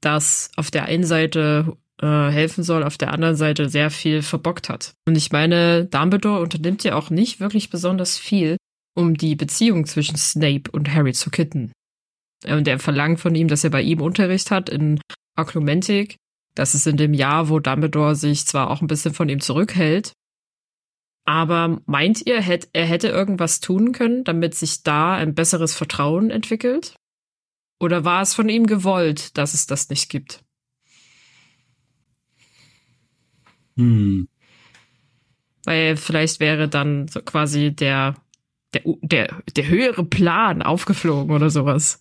das 0.00 0.50
auf 0.56 0.70
der 0.70 0.84
einen 0.84 1.04
Seite 1.04 1.76
äh, 2.00 2.30
helfen 2.30 2.64
soll, 2.64 2.82
auf 2.82 2.98
der 2.98 3.12
anderen 3.12 3.36
Seite 3.36 3.68
sehr 3.68 3.90
viel 3.90 4.22
verbockt 4.22 4.68
hat. 4.68 4.94
Und 5.06 5.16
ich 5.16 5.32
meine, 5.32 5.86
Dumbledore 5.86 6.40
unternimmt 6.40 6.84
ja 6.84 6.94
auch 6.94 7.10
nicht 7.10 7.40
wirklich 7.40 7.70
besonders 7.70 8.18
viel, 8.18 8.56
um 8.94 9.16
die 9.16 9.36
Beziehung 9.36 9.86
zwischen 9.86 10.16
Snape 10.16 10.70
und 10.70 10.92
Harry 10.92 11.12
zu 11.12 11.30
kitten. 11.30 11.72
Und 12.46 12.66
er 12.66 12.78
verlangt 12.78 13.20
von 13.20 13.34
ihm, 13.34 13.48
dass 13.48 13.64
er 13.64 13.70
bei 13.70 13.82
ihm 13.82 14.00
Unterricht 14.00 14.50
hat 14.50 14.68
in 14.68 15.00
Oklumentik. 15.38 16.16
Das 16.54 16.74
ist 16.74 16.86
in 16.86 16.96
dem 16.96 17.14
Jahr, 17.14 17.48
wo 17.48 17.58
Dumbledore 17.60 18.14
sich 18.14 18.46
zwar 18.46 18.70
auch 18.70 18.80
ein 18.82 18.86
bisschen 18.86 19.14
von 19.14 19.28
ihm 19.28 19.40
zurückhält, 19.40 20.12
aber 21.24 21.80
meint 21.86 22.26
ihr, 22.26 22.36
er 22.72 22.84
hätte 22.84 23.08
irgendwas 23.08 23.60
tun 23.60 23.92
können, 23.92 24.24
damit 24.24 24.54
sich 24.54 24.82
da 24.82 25.14
ein 25.14 25.34
besseres 25.34 25.74
Vertrauen 25.74 26.30
entwickelt? 26.30 26.96
Oder 27.78 28.04
war 28.04 28.22
es 28.22 28.34
von 28.34 28.48
ihm 28.48 28.66
gewollt, 28.66 29.36
dass 29.38 29.54
es 29.54 29.66
das 29.66 29.88
nicht 29.88 30.08
gibt? 30.08 30.44
Hm. 33.76 34.28
Weil 35.64 35.96
vielleicht 35.96 36.40
wäre 36.40 36.68
dann 36.68 37.08
so 37.08 37.22
quasi 37.22 37.72
der, 37.72 38.16
der, 38.74 38.82
der, 39.00 39.42
der 39.56 39.68
höhere 39.68 40.04
Plan 40.04 40.62
aufgeflogen 40.62 41.34
oder 41.34 41.50
sowas. 41.50 42.00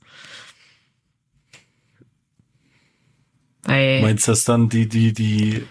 Weil, 3.63 4.02
Meinst 4.02 4.28
du 4.28 4.32
das 4.32 4.43
dann 4.43 4.69
die, 4.69 4.88
die, 4.88 5.13
die, 5.13 5.63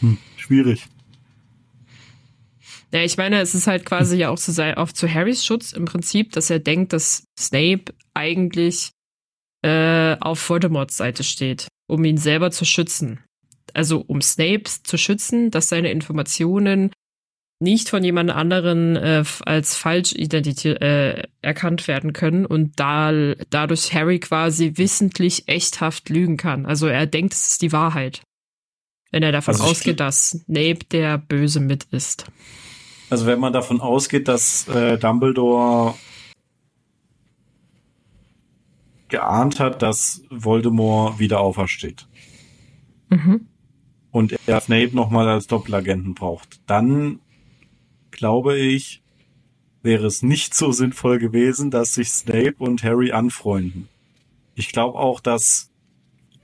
hm, 0.00 0.18
schwierig. 0.36 0.86
ja, 2.92 3.02
ich 3.02 3.16
meine, 3.16 3.40
es 3.40 3.54
ist 3.54 3.66
halt 3.66 3.84
quasi 3.84 4.16
ja 4.16 4.30
auch 4.30 4.38
zu, 4.38 4.52
sein, 4.52 4.76
auch 4.76 4.92
zu 4.92 5.12
Harrys 5.12 5.44
Schutz 5.44 5.72
im 5.72 5.84
Prinzip, 5.84 6.32
dass 6.32 6.50
er 6.50 6.60
denkt, 6.60 6.92
dass 6.92 7.24
Snape 7.38 7.92
eigentlich 8.14 8.90
äh, 9.62 10.16
auf 10.20 10.48
Voldemorts 10.48 10.96
Seite 10.96 11.24
steht, 11.24 11.68
um 11.88 12.04
ihn 12.04 12.18
selber 12.18 12.50
zu 12.50 12.64
schützen. 12.64 13.20
Also 13.74 14.00
um 14.06 14.22
Snape 14.22 14.64
zu 14.82 14.96
schützen, 14.96 15.50
dass 15.50 15.68
seine 15.68 15.90
Informationen 15.90 16.92
nicht 17.60 17.88
von 17.88 18.04
jemand 18.04 18.30
anderen 18.30 18.96
äh, 18.96 19.24
als 19.44 19.76
falsch 19.76 20.14
äh, 20.14 21.22
erkannt 21.42 21.88
werden 21.88 22.12
können 22.12 22.46
und 22.46 22.78
da 22.78 23.12
dadurch 23.50 23.92
Harry 23.92 24.20
quasi 24.20 24.74
wissentlich 24.76 25.48
echthaft 25.48 26.08
lügen 26.08 26.36
kann. 26.36 26.66
Also 26.66 26.86
er 26.86 27.06
denkt, 27.06 27.34
es 27.34 27.50
ist 27.50 27.62
die 27.62 27.72
Wahrheit. 27.72 28.22
Wenn 29.10 29.22
er 29.22 29.32
davon 29.32 29.54
Also 29.54 29.64
ausgeht, 29.64 30.00
dass 30.00 30.30
Snape 30.30 30.84
der 30.90 31.18
Böse 31.18 31.60
mit 31.60 31.84
ist. 31.90 32.26
Also 33.10 33.26
wenn 33.26 33.40
man 33.40 33.52
davon 33.52 33.80
ausgeht, 33.80 34.28
dass 34.28 34.68
äh, 34.68 34.98
Dumbledore 34.98 35.94
geahnt 39.08 39.58
hat, 39.58 39.82
dass 39.82 40.22
Voldemort 40.30 41.18
wieder 41.18 41.40
aufersteht. 41.40 42.06
Mhm. 43.08 43.46
Und 44.10 44.38
er 44.46 44.60
Snape 44.60 44.94
nochmal 44.94 45.28
als 45.28 45.46
Doppelagenten 45.46 46.14
braucht. 46.14 46.60
Dann 46.66 47.20
glaube 48.10 48.56
ich, 48.56 49.02
wäre 49.82 50.06
es 50.06 50.22
nicht 50.22 50.54
so 50.54 50.72
sinnvoll 50.72 51.18
gewesen, 51.18 51.70
dass 51.70 51.94
sich 51.94 52.10
Snape 52.10 52.56
und 52.58 52.82
Harry 52.82 53.12
anfreunden. 53.12 53.88
Ich 54.54 54.72
glaube 54.72 54.98
auch, 54.98 55.20
dass 55.20 55.70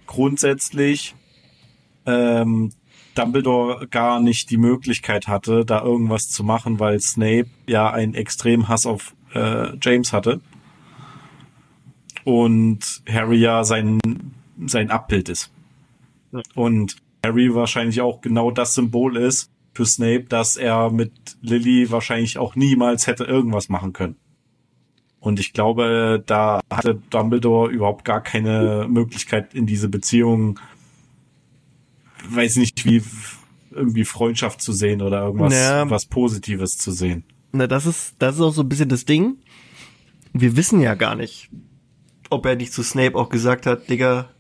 grundsätzlich 0.07 1.15
ähm, 2.07 2.73
Dumbledore 3.15 3.87
gar 3.89 4.21
nicht 4.21 4.51
die 4.51 4.57
Möglichkeit 4.57 5.29
hatte, 5.29 5.65
da 5.65 5.83
irgendwas 5.83 6.29
zu 6.29 6.45
machen, 6.45 6.79
weil 6.79 7.01
Snape 7.01 7.47
ja 7.67 7.91
einen 7.91 8.15
extremen 8.15 8.69
Hass 8.69 8.87
auf 8.87 9.15
äh, 9.35 9.77
James 9.81 10.13
hatte. 10.13 10.41
Und 12.25 13.03
Harry 13.09 13.37
ja 13.37 13.65
sein, 13.65 14.01
sein 14.67 14.91
Abbild 14.91 15.29
ist. 15.29 15.53
Und 16.55 16.97
Harry 17.25 17.55
wahrscheinlich 17.55 18.01
auch 18.01 18.21
genau 18.21 18.51
das 18.51 18.75
Symbol 18.75 19.17
ist 19.17 19.51
für 19.75 19.87
Snape, 19.87 20.25
dass 20.25 20.57
er 20.57 20.91
mit 20.91 21.13
Lily 21.43 21.91
wahrscheinlich 21.91 22.39
auch 22.39 22.57
niemals 22.57 23.07
hätte 23.07 23.25
irgendwas 23.25 23.69
machen 23.69 23.93
können. 23.93 24.17
Und 25.21 25.41
ich 25.41 25.53
glaube, 25.53 26.23
da 26.27 26.61
hatte 26.71 27.01
Dumbledore 27.11 27.71
überhaupt 27.71 28.05
gar 28.05 28.23
keine 28.23 28.87
Möglichkeit 28.89 29.55
in 29.55 29.67
diese 29.67 29.89
Beziehung 29.89 30.61
weiß 32.29 32.57
nicht, 32.57 32.85
wie 32.85 33.03
irgendwie 33.71 34.05
Freundschaft 34.05 34.63
zu 34.63 34.73
sehen 34.73 35.03
oder 35.03 35.23
irgendwas 35.23 35.53
naja. 35.53 35.91
was 35.91 36.07
Positives 36.07 36.79
zu 36.79 36.93
sehen. 36.93 37.25
Na, 37.53 37.67
das 37.67 37.87
ist, 37.87 38.15
das 38.19 38.37
ist 38.37 38.41
auch 38.41 38.53
so 38.53 38.63
ein 38.63 38.69
bisschen 38.69 38.89
das 38.89 39.05
Ding. 39.05 39.39
Wir 40.33 40.57
wissen 40.57 40.81
ja 40.81 40.95
gar 40.95 41.15
nicht, 41.15 41.51
ob 42.31 42.47
er 42.47 42.57
nicht 42.57 42.73
zu 42.73 42.83
Snape 42.83 43.17
auch 43.17 43.29
gesagt 43.29 43.67
hat, 43.67 43.89
Digga, 43.89 44.31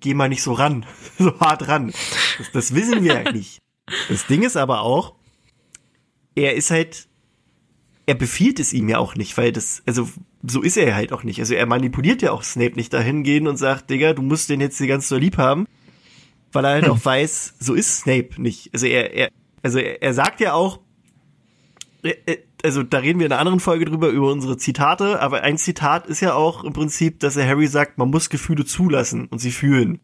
geh 0.00 0.14
mal 0.14 0.28
nicht 0.28 0.42
so 0.42 0.52
ran, 0.52 0.86
so 1.18 1.38
hart 1.40 1.68
ran. 1.68 1.92
Das, 2.38 2.52
das 2.52 2.74
wissen 2.74 3.02
wir 3.02 3.22
ja 3.22 3.32
nicht. 3.32 3.60
Das 4.08 4.26
Ding 4.26 4.42
ist 4.42 4.56
aber 4.56 4.80
auch, 4.80 5.14
er 6.34 6.54
ist 6.54 6.70
halt, 6.70 7.08
er 8.06 8.14
befiehlt 8.14 8.60
es 8.60 8.72
ihm 8.72 8.88
ja 8.88 8.98
auch 8.98 9.14
nicht, 9.14 9.36
weil 9.36 9.52
das, 9.52 9.82
also 9.86 10.08
so 10.42 10.62
ist 10.62 10.76
er 10.76 10.94
halt 10.94 11.12
auch 11.12 11.22
nicht. 11.22 11.40
Also 11.40 11.54
er 11.54 11.66
manipuliert 11.66 12.22
ja 12.22 12.32
auch 12.32 12.42
Snape 12.42 12.76
nicht 12.76 12.92
dahin 12.92 13.22
gehen 13.22 13.46
und 13.46 13.56
sagt, 13.56 13.90
Digga, 13.90 14.12
du 14.12 14.22
musst 14.22 14.48
den 14.50 14.60
jetzt 14.60 14.78
hier 14.78 14.86
ganz 14.86 15.08
so 15.08 15.16
lieb 15.16 15.38
haben 15.38 15.66
weil 16.54 16.64
er 16.64 16.70
halt 16.72 16.86
hm. 16.86 16.92
auch 16.92 17.00
weiß, 17.04 17.54
so 17.58 17.74
ist 17.74 17.98
Snape 17.98 18.40
nicht. 18.40 18.70
Also 18.72 18.86
er, 18.86 19.12
er 19.14 19.28
also 19.62 19.78
er, 19.78 20.02
er 20.02 20.14
sagt 20.14 20.40
ja 20.40 20.54
auch, 20.54 20.80
äh, 22.02 22.14
äh, 22.26 22.38
also 22.62 22.82
da 22.82 22.98
reden 22.98 23.18
wir 23.18 23.26
in 23.26 23.32
einer 23.32 23.40
anderen 23.40 23.60
Folge 23.60 23.84
drüber, 23.84 24.08
über 24.08 24.32
unsere 24.32 24.56
Zitate, 24.56 25.20
aber 25.20 25.42
ein 25.42 25.58
Zitat 25.58 26.06
ist 26.06 26.20
ja 26.20 26.34
auch 26.34 26.64
im 26.64 26.72
Prinzip, 26.72 27.20
dass 27.20 27.36
er 27.36 27.46
Harry 27.46 27.66
sagt, 27.66 27.98
man 27.98 28.10
muss 28.10 28.30
Gefühle 28.30 28.64
zulassen 28.64 29.26
und 29.26 29.38
sie 29.38 29.50
fühlen. 29.50 30.00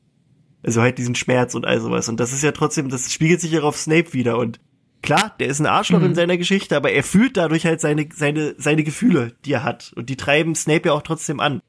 Also 0.63 0.83
halt 0.83 0.99
diesen 0.99 1.15
Schmerz 1.15 1.55
und 1.55 1.67
all 1.67 1.81
sowas. 1.81 2.09
Und 2.09 2.21
das 2.21 2.33
ist 2.33 2.43
ja 2.43 2.53
trotzdem, 2.53 2.89
das 2.89 3.13
spiegelt 3.13 3.41
sich 3.41 3.53
ja 3.53 3.63
auf 3.63 3.77
Snape 3.77 4.13
wieder. 4.13 4.39
Und 4.39 4.61
klar, 5.03 5.35
der 5.41 5.49
ist 5.49 5.61
ein 5.61 5.67
Arschloch 5.67 6.01
mhm. 6.01 6.07
in 6.07 6.15
seiner 6.15 6.37
Geschichte, 6.37 6.77
aber 6.77 6.93
er 6.93 7.03
fühlt 7.03 7.37
dadurch 7.37 7.65
halt 7.65 7.81
seine, 7.81 8.09
seine, 8.15 8.55
seine 8.59 8.85
Gefühle, 8.85 9.33
die 9.45 9.53
er 9.53 9.65
hat. 9.65 9.93
Und 9.97 10.11
die 10.11 10.17
treiben 10.17 10.55
Snape 10.55 10.89
ja 10.89 10.93
auch 10.93 11.03
trotzdem 11.03 11.41
an. 11.41 11.61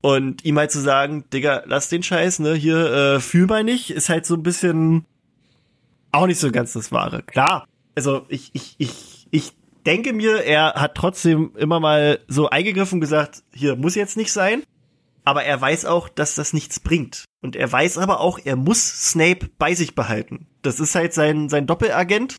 Und 0.00 0.44
ihm 0.44 0.58
halt 0.58 0.70
zu 0.70 0.80
sagen, 0.80 1.24
Digga, 1.32 1.62
lass 1.66 1.88
den 1.88 2.02
Scheiß, 2.02 2.38
ne, 2.40 2.54
hier, 2.54 2.76
äh, 2.92 3.20
fühl 3.20 3.46
mal 3.46 3.64
nicht, 3.64 3.90
ist 3.90 4.10
halt 4.10 4.26
so 4.26 4.34
ein 4.34 4.42
bisschen 4.42 5.06
auch 6.12 6.26
nicht 6.26 6.38
so 6.38 6.50
ganz 6.50 6.74
das 6.74 6.92
Wahre. 6.92 7.22
Klar, 7.22 7.66
also 7.94 8.26
ich, 8.28 8.50
ich, 8.52 8.74
ich, 8.78 9.26
ich 9.30 9.52
denke 9.86 10.12
mir, 10.12 10.44
er 10.44 10.74
hat 10.74 10.94
trotzdem 10.94 11.52
immer 11.56 11.80
mal 11.80 12.20
so 12.28 12.50
eingegriffen 12.50 12.96
und 12.96 13.00
gesagt, 13.00 13.42
hier 13.52 13.76
muss 13.76 13.94
jetzt 13.94 14.16
nicht 14.16 14.32
sein. 14.32 14.62
Aber 15.24 15.44
er 15.44 15.60
weiß 15.60 15.86
auch, 15.86 16.08
dass 16.08 16.34
das 16.34 16.52
nichts 16.52 16.80
bringt. 16.80 17.24
Und 17.40 17.56
er 17.56 17.70
weiß 17.70 17.98
aber 17.98 18.20
auch, 18.20 18.38
er 18.42 18.56
muss 18.56 19.10
Snape 19.10 19.50
bei 19.58 19.74
sich 19.74 19.94
behalten. 19.94 20.46
Das 20.62 20.80
ist 20.80 20.94
halt 20.94 21.14
sein, 21.14 21.48
sein 21.48 21.66
Doppelagent. 21.66 22.36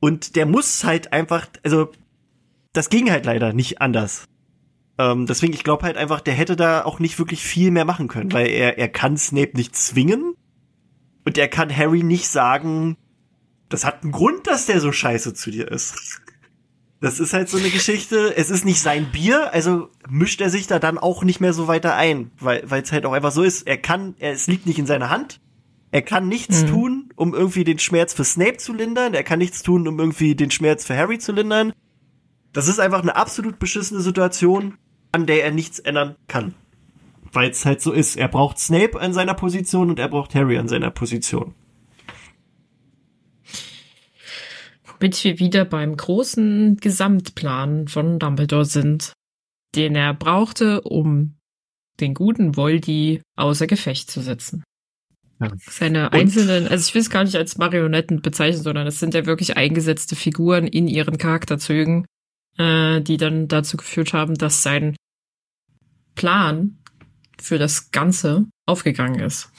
Und 0.00 0.36
der 0.36 0.46
muss 0.46 0.84
halt 0.84 1.12
einfach, 1.12 1.48
also, 1.64 1.90
das 2.72 2.88
ging 2.88 3.10
halt 3.10 3.26
leider 3.26 3.52
nicht 3.52 3.80
anders. 3.80 4.26
Ähm, 4.98 5.26
deswegen, 5.26 5.52
ich 5.52 5.64
glaube 5.64 5.84
halt 5.84 5.96
einfach, 5.96 6.20
der 6.20 6.34
hätte 6.34 6.56
da 6.56 6.84
auch 6.84 7.00
nicht 7.00 7.18
wirklich 7.18 7.42
viel 7.42 7.70
mehr 7.70 7.84
machen 7.84 8.08
können, 8.08 8.32
weil 8.32 8.46
er, 8.46 8.78
er 8.78 8.88
kann 8.88 9.16
Snape 9.16 9.56
nicht 9.56 9.76
zwingen 9.76 10.34
und 11.24 11.36
er 11.36 11.48
kann 11.48 11.74
Harry 11.74 12.02
nicht 12.02 12.28
sagen, 12.28 12.96
das 13.68 13.84
hat 13.84 14.02
einen 14.02 14.12
Grund, 14.12 14.46
dass 14.46 14.66
der 14.66 14.80
so 14.80 14.92
scheiße 14.92 15.34
zu 15.34 15.50
dir 15.50 15.70
ist. 15.70 16.22
Das 17.00 17.20
ist 17.20 17.32
halt 17.32 17.48
so 17.48 17.58
eine 17.58 17.70
Geschichte. 17.70 18.34
Es 18.36 18.50
ist 18.50 18.64
nicht 18.64 18.80
sein 18.80 19.10
Bier, 19.12 19.52
also 19.52 19.90
mischt 20.08 20.40
er 20.40 20.50
sich 20.50 20.66
da 20.66 20.78
dann 20.78 20.98
auch 20.98 21.24
nicht 21.24 21.40
mehr 21.40 21.52
so 21.52 21.68
weiter 21.68 21.94
ein, 21.94 22.30
weil 22.40 22.64
es 22.64 22.92
halt 22.92 23.04
auch 23.04 23.12
einfach 23.12 23.32
so 23.32 23.42
ist. 23.42 23.66
Er 23.66 23.76
kann, 23.76 24.14
er, 24.18 24.32
es 24.32 24.46
liegt 24.46 24.66
nicht 24.66 24.78
in 24.78 24.86
seiner 24.86 25.10
Hand. 25.10 25.40
Er 25.90 26.02
kann 26.02 26.28
nichts 26.28 26.62
mhm. 26.62 26.66
tun, 26.68 27.08
um 27.16 27.34
irgendwie 27.34 27.64
den 27.64 27.78
Schmerz 27.78 28.12
für 28.12 28.24
Snape 28.24 28.56
zu 28.56 28.72
lindern. 28.72 29.14
Er 29.14 29.24
kann 29.24 29.38
nichts 29.38 29.62
tun, 29.62 29.86
um 29.86 29.98
irgendwie 29.98 30.34
den 30.34 30.50
Schmerz 30.50 30.84
für 30.84 30.96
Harry 30.96 31.18
zu 31.18 31.32
lindern. 31.32 31.72
Das 32.52 32.68
ist 32.68 32.80
einfach 32.80 33.02
eine 33.02 33.16
absolut 33.16 33.58
beschissene 33.58 34.00
Situation 34.00 34.78
an 35.16 35.26
der 35.26 35.44
er 35.44 35.50
nichts 35.50 35.78
ändern 35.78 36.16
kann. 36.28 36.54
Weil 37.32 37.50
es 37.50 37.64
halt 37.64 37.80
so 37.80 37.92
ist. 37.92 38.16
Er 38.16 38.28
braucht 38.28 38.58
Snape 38.58 39.00
an 39.00 39.14
seiner 39.14 39.34
Position 39.34 39.88
und 39.88 39.98
er 39.98 40.08
braucht 40.08 40.34
Harry 40.34 40.58
an 40.58 40.68
seiner 40.68 40.90
Position. 40.90 41.54
Womit 44.98 45.24
wir 45.24 45.38
wieder 45.38 45.64
beim 45.64 45.96
großen 45.96 46.76
Gesamtplan 46.76 47.88
von 47.88 48.18
Dumbledore 48.18 48.64
sind, 48.64 49.12
den 49.74 49.94
er 49.94 50.14
brauchte, 50.14 50.80
um 50.82 51.36
den 52.00 52.14
guten 52.14 52.56
Voldy 52.56 53.22
außer 53.36 53.66
Gefecht 53.66 54.10
zu 54.10 54.20
setzen. 54.20 54.64
Ja. 55.40 55.52
Seine 55.58 56.12
einzelnen, 56.12 56.66
also 56.66 56.88
ich 56.88 56.94
will 56.94 57.02
es 57.02 57.10
gar 57.10 57.24
nicht 57.24 57.36
als 57.36 57.58
Marionetten 57.58 58.22
bezeichnen, 58.22 58.62
sondern 58.62 58.86
es 58.86 58.98
sind 58.98 59.12
ja 59.12 59.26
wirklich 59.26 59.56
eingesetzte 59.56 60.16
Figuren 60.16 60.66
in 60.66 60.88
ihren 60.88 61.18
Charakterzügen, 61.18 62.06
äh, 62.56 63.02
die 63.02 63.18
dann 63.18 63.48
dazu 63.48 63.76
geführt 63.76 64.14
haben, 64.14 64.34
dass 64.34 64.62
sein 64.62 64.96
Plan 66.14 66.78
für 67.38 67.58
das 67.58 67.90
Ganze 67.90 68.46
aufgegangen 68.64 69.20
ist. 69.20 69.50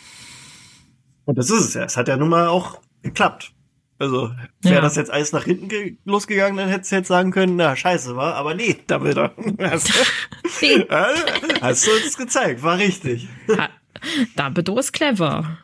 Und 1.25 1.37
das 1.37 1.51
ist 1.51 1.65
es 1.65 1.73
ja. 1.75 1.83
Es 1.83 1.95
hat 1.95 2.07
ja 2.07 2.17
nun 2.17 2.29
mal 2.29 2.47
auch 2.47 2.81
geklappt. 3.03 3.53
Also, 3.99 4.31
wäre 4.61 4.75
ja. 4.75 4.81
das 4.81 4.95
jetzt 4.95 5.09
alles 5.09 5.31
nach 5.31 5.45
hinten 5.45 5.97
losgegangen, 6.05 6.57
dann 6.57 6.69
hättest 6.69 6.91
du 6.91 6.97
jetzt 6.97 7.07
sagen 7.07 7.31
können, 7.31 7.55
na, 7.55 7.75
scheiße, 7.75 8.15
war, 8.15 8.35
aber 8.35 8.53
nee, 8.53 8.77
Dumbledore. 8.85 9.31
Hast 9.59 9.89
du, 9.89 9.93
hast 11.61 11.87
du 11.87 11.91
uns 11.91 12.17
gezeigt, 12.17 12.61
war 12.63 12.77
richtig. 12.77 13.27
Dumbledore 14.35 14.79
ist 14.79 14.93
clever. 14.93 15.57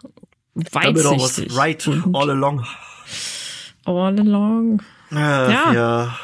Weitsichtig. 0.56 1.04
Dumbledore 1.04 1.20
was 1.20 1.58
right 1.58 1.88
all 1.88 2.30
along. 2.30 2.66
All 3.86 4.20
along. 4.20 4.82
Äh, 5.12 5.16
ja. 5.16 5.74
ja. 5.74 6.20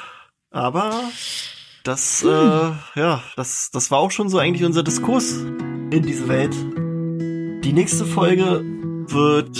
Aber 0.51 1.03
das, 1.83 2.23
hm. 2.23 2.29
äh, 2.29 2.99
ja, 2.99 3.23
das, 3.35 3.69
das 3.71 3.91
war 3.91 3.99
auch 3.99 4.11
schon 4.11 4.29
so 4.29 4.39
eigentlich 4.39 4.65
unser 4.65 4.83
Diskurs 4.83 5.33
in 5.33 6.03
diese 6.03 6.27
Welt. 6.27 6.55
Die 7.63 7.73
nächste 7.73 8.05
Folge 8.05 8.63
wird 9.07 9.57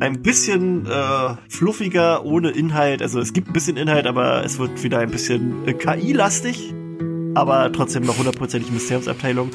ein 0.00 0.22
bisschen 0.22 0.86
äh, 0.86 1.36
fluffiger, 1.48 2.24
ohne 2.24 2.50
Inhalt. 2.50 3.02
Also 3.02 3.20
es 3.20 3.32
gibt 3.32 3.48
ein 3.48 3.52
bisschen 3.52 3.76
Inhalt, 3.76 4.06
aber 4.06 4.44
es 4.44 4.58
wird 4.58 4.82
wieder 4.82 4.98
ein 4.98 5.10
bisschen 5.10 5.66
äh, 5.66 5.74
KI-lastig. 5.74 6.74
Aber 7.34 7.72
trotzdem 7.72 8.04
noch 8.04 8.18
hundertprozentig 8.18 8.70
Mysteriumsabteilung. 8.70 9.50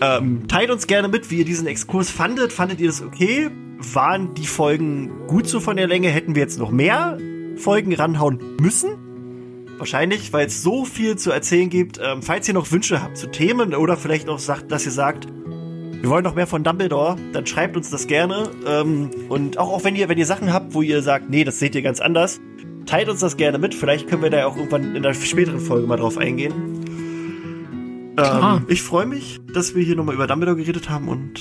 Ähm, 0.00 0.48
teilt 0.48 0.70
uns 0.70 0.86
gerne 0.86 1.08
mit, 1.08 1.30
wie 1.30 1.38
ihr 1.38 1.44
diesen 1.44 1.66
Exkurs 1.66 2.10
fandet. 2.10 2.52
Fandet 2.52 2.80
ihr 2.80 2.88
das 2.88 3.02
okay? 3.02 3.50
Waren 3.92 4.34
die 4.34 4.46
Folgen 4.46 5.26
gut 5.26 5.46
so 5.46 5.60
von 5.60 5.76
der 5.76 5.86
Länge? 5.86 6.08
Hätten 6.08 6.34
wir 6.34 6.42
jetzt 6.42 6.58
noch 6.58 6.70
mehr 6.70 7.18
Folgen 7.56 7.94
ranhauen 7.94 8.38
müssen? 8.60 8.96
Wahrscheinlich, 9.78 10.32
weil 10.32 10.46
es 10.46 10.62
so 10.62 10.84
viel 10.84 11.16
zu 11.16 11.30
erzählen 11.30 11.68
gibt. 11.68 12.00
Ähm, 12.02 12.22
falls 12.22 12.48
ihr 12.48 12.54
noch 12.54 12.70
Wünsche 12.72 13.02
habt 13.02 13.16
zu 13.16 13.30
Themen 13.30 13.74
oder 13.74 13.96
vielleicht 13.96 14.28
auch 14.28 14.38
sagt, 14.38 14.72
dass 14.72 14.86
ihr 14.86 14.92
sagt, 14.92 15.26
wir 16.02 16.10
wollen 16.10 16.24
noch 16.24 16.34
mehr 16.34 16.48
von 16.48 16.64
Dumbledore, 16.64 17.16
dann 17.32 17.46
schreibt 17.46 17.76
uns 17.76 17.88
das 17.88 18.08
gerne. 18.08 18.50
Ähm, 18.66 19.10
und 19.28 19.56
auch, 19.56 19.72
auch 19.72 19.84
wenn 19.84 19.94
ihr, 19.94 20.08
wenn 20.08 20.18
ihr 20.18 20.26
Sachen 20.26 20.52
habt, 20.52 20.74
wo 20.74 20.82
ihr 20.82 21.00
sagt, 21.00 21.30
nee, 21.30 21.44
das 21.44 21.60
seht 21.60 21.76
ihr 21.76 21.82
ganz 21.82 22.00
anders, 22.00 22.40
teilt 22.86 23.08
uns 23.08 23.20
das 23.20 23.36
gerne 23.36 23.58
mit. 23.58 23.72
Vielleicht 23.72 24.08
können 24.08 24.20
wir 24.20 24.30
da 24.30 24.44
auch 24.46 24.56
irgendwann 24.56 24.96
in 24.96 25.04
der 25.04 25.14
späteren 25.14 25.60
Folge 25.60 25.86
mal 25.86 25.96
drauf 25.96 26.18
eingehen. 26.18 26.82
Ähm, 28.18 28.66
ich 28.66 28.82
freue 28.82 29.06
mich, 29.06 29.40
dass 29.54 29.76
wir 29.76 29.84
hier 29.84 29.94
nochmal 29.94 30.16
über 30.16 30.26
Dumbledore 30.26 30.56
geredet 30.56 30.90
haben 30.90 31.08
und 31.08 31.40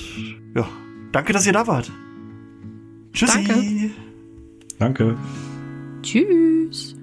ja, 0.55 0.67
danke, 1.11 1.33
dass 1.33 1.47
ihr 1.47 1.53
da 1.53 1.65
wart. 1.65 1.91
Tschüssi. 3.13 3.43
Danke. 3.43 3.89
Danke. 4.77 5.17
Tschüss. 6.03 7.00